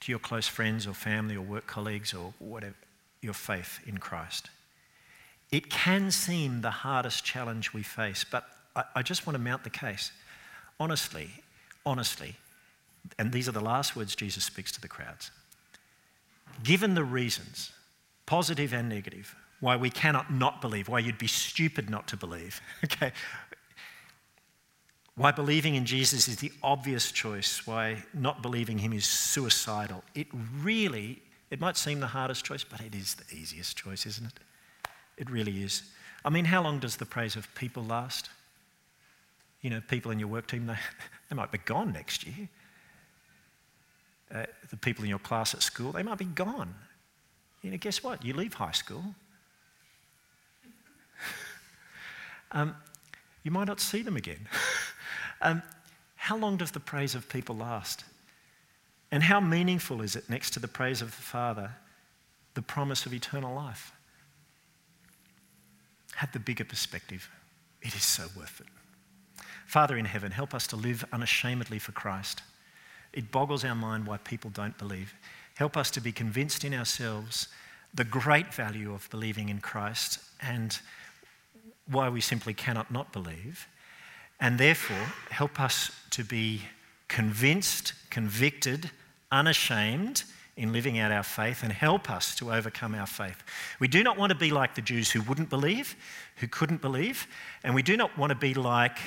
to 0.00 0.12
your 0.12 0.18
close 0.18 0.48
friends 0.48 0.86
or 0.86 0.94
family 0.94 1.36
or 1.36 1.42
work 1.42 1.66
colleagues 1.66 2.12
or 2.12 2.34
whatever 2.38 2.74
your 3.22 3.34
faith 3.34 3.78
in 3.86 3.98
Christ. 3.98 4.50
It 5.50 5.70
can 5.70 6.10
seem 6.10 6.60
the 6.60 6.70
hardest 6.70 7.24
challenge 7.24 7.72
we 7.72 7.82
face, 7.82 8.24
but 8.28 8.44
I, 8.74 8.84
I 8.96 9.02
just 9.02 9.26
want 9.26 9.36
to 9.36 9.42
mount 9.42 9.64
the 9.64 9.70
case. 9.70 10.10
Honestly, 10.80 11.30
honestly, 11.86 12.34
and 13.18 13.32
these 13.32 13.48
are 13.48 13.52
the 13.52 13.60
last 13.60 13.96
words 13.96 14.14
Jesus 14.14 14.44
speaks 14.44 14.72
to 14.72 14.80
the 14.80 14.88
crowds. 14.88 15.30
Given 16.62 16.94
the 16.94 17.04
reasons, 17.04 17.72
positive 18.26 18.72
and 18.72 18.88
negative, 18.88 19.34
why 19.60 19.76
we 19.76 19.90
cannot 19.90 20.32
not 20.32 20.60
believe, 20.60 20.88
why 20.88 20.98
you'd 20.98 21.18
be 21.18 21.26
stupid 21.26 21.88
not 21.88 22.06
to 22.08 22.16
believe, 22.16 22.60
okay, 22.84 23.12
why 25.14 25.30
believing 25.30 25.74
in 25.74 25.84
Jesus 25.84 26.26
is 26.26 26.36
the 26.36 26.52
obvious 26.62 27.12
choice, 27.12 27.66
why 27.66 28.02
not 28.14 28.42
believing 28.42 28.78
him 28.78 28.92
is 28.92 29.04
suicidal. 29.04 30.02
It 30.14 30.26
really, 30.62 31.20
it 31.50 31.60
might 31.60 31.76
seem 31.76 32.00
the 32.00 32.06
hardest 32.06 32.44
choice, 32.44 32.64
but 32.64 32.80
it 32.80 32.94
is 32.94 33.14
the 33.14 33.36
easiest 33.36 33.76
choice, 33.76 34.06
isn't 34.06 34.26
it? 34.26 34.32
It 35.18 35.30
really 35.30 35.62
is. 35.62 35.82
I 36.24 36.30
mean, 36.30 36.46
how 36.46 36.62
long 36.62 36.78
does 36.78 36.96
the 36.96 37.04
praise 37.04 37.36
of 37.36 37.52
people 37.54 37.84
last? 37.84 38.30
You 39.60 39.70
know, 39.70 39.82
people 39.86 40.10
in 40.10 40.18
your 40.18 40.28
work 40.28 40.46
team, 40.46 40.66
they, 40.66 40.78
they 41.28 41.36
might 41.36 41.52
be 41.52 41.58
gone 41.58 41.92
next 41.92 42.26
year. 42.26 42.48
Uh, 44.34 44.44
the 44.70 44.76
people 44.76 45.04
in 45.04 45.10
your 45.10 45.18
class 45.18 45.54
at 45.54 45.62
school, 45.62 45.92
they 45.92 46.02
might 46.02 46.18
be 46.18 46.24
gone. 46.24 46.74
You 47.62 47.70
know, 47.70 47.76
guess 47.76 48.02
what? 48.02 48.24
You 48.24 48.34
leave 48.34 48.54
high 48.54 48.72
school. 48.72 49.02
um, 52.52 52.74
you 53.42 53.50
might 53.50 53.66
not 53.66 53.80
see 53.80 54.02
them 54.02 54.16
again. 54.16 54.48
um, 55.42 55.62
how 56.16 56.36
long 56.36 56.56
does 56.56 56.70
the 56.70 56.80
praise 56.80 57.14
of 57.14 57.28
people 57.28 57.56
last? 57.56 58.04
And 59.10 59.22
how 59.22 59.40
meaningful 59.40 60.00
is 60.00 60.16
it 60.16 60.30
next 60.30 60.50
to 60.52 60.60
the 60.60 60.68
praise 60.68 61.02
of 61.02 61.14
the 61.14 61.22
Father, 61.22 61.70
the 62.54 62.62
promise 62.62 63.04
of 63.04 63.12
eternal 63.12 63.54
life? 63.54 63.92
Have 66.14 66.32
the 66.32 66.38
bigger 66.38 66.64
perspective. 66.64 67.28
It 67.82 67.94
is 67.94 68.04
so 68.04 68.24
worth 68.36 68.60
it. 68.60 68.66
Father 69.66 69.96
in 69.96 70.04
heaven, 70.04 70.32
help 70.32 70.54
us 70.54 70.66
to 70.68 70.76
live 70.76 71.04
unashamedly 71.12 71.78
for 71.78 71.92
Christ. 71.92 72.42
It 73.12 73.30
boggles 73.30 73.64
our 73.64 73.74
mind 73.74 74.06
why 74.06 74.18
people 74.18 74.50
don't 74.50 74.76
believe. 74.78 75.14
Help 75.54 75.76
us 75.76 75.90
to 75.92 76.00
be 76.00 76.12
convinced 76.12 76.64
in 76.64 76.72
ourselves 76.72 77.48
the 77.94 78.04
great 78.04 78.54
value 78.54 78.94
of 78.94 79.08
believing 79.10 79.48
in 79.48 79.60
Christ 79.60 80.18
and 80.40 80.78
why 81.86 82.08
we 82.08 82.20
simply 82.20 82.54
cannot 82.54 82.90
not 82.90 83.12
believe. 83.12 83.68
And 84.40 84.58
therefore, 84.58 85.12
help 85.30 85.60
us 85.60 85.90
to 86.10 86.24
be 86.24 86.62
convinced, 87.08 87.92
convicted, 88.10 88.90
unashamed 89.30 90.24
in 90.56 90.72
living 90.72 90.98
out 90.98 91.12
our 91.12 91.22
faith 91.22 91.62
and 91.62 91.72
help 91.72 92.10
us 92.10 92.34
to 92.36 92.52
overcome 92.52 92.94
our 92.94 93.06
faith. 93.06 93.42
We 93.78 93.88
do 93.88 94.02
not 94.02 94.18
want 94.18 94.30
to 94.30 94.38
be 94.38 94.50
like 94.50 94.74
the 94.74 94.82
Jews 94.82 95.10
who 95.10 95.22
wouldn't 95.22 95.50
believe, 95.50 95.96
who 96.36 96.48
couldn't 96.48 96.80
believe, 96.80 97.26
and 97.62 97.74
we 97.74 97.82
do 97.82 97.96
not 97.96 98.16
want 98.18 98.30
to 98.30 98.36
be 98.36 98.54
like 98.54 98.98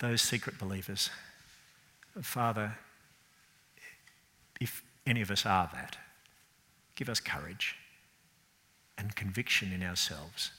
those 0.00 0.22
secret 0.22 0.58
believers. 0.58 1.10
Father, 2.22 2.76
if 4.60 4.82
any 5.06 5.22
of 5.22 5.30
us 5.30 5.46
are 5.46 5.70
that, 5.72 5.96
give 6.94 7.08
us 7.08 7.20
courage 7.20 7.76
and 8.96 9.14
conviction 9.14 9.72
in 9.72 9.82
ourselves 9.82 10.50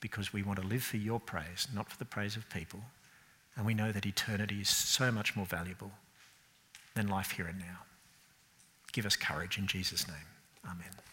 because 0.00 0.32
we 0.32 0.42
want 0.42 0.60
to 0.60 0.66
live 0.66 0.82
for 0.82 0.96
your 0.96 1.18
praise, 1.18 1.66
not 1.74 1.90
for 1.90 1.98
the 1.98 2.04
praise 2.04 2.36
of 2.36 2.48
people. 2.50 2.80
And 3.56 3.66
we 3.66 3.74
know 3.74 3.90
that 3.90 4.06
eternity 4.06 4.60
is 4.60 4.68
so 4.68 5.10
much 5.10 5.34
more 5.34 5.46
valuable 5.46 5.90
than 6.94 7.08
life 7.08 7.32
here 7.32 7.46
and 7.46 7.58
now. 7.58 7.80
Give 8.92 9.04
us 9.04 9.16
courage 9.16 9.58
in 9.58 9.66
Jesus' 9.66 10.06
name. 10.06 10.16
Amen. 10.64 11.07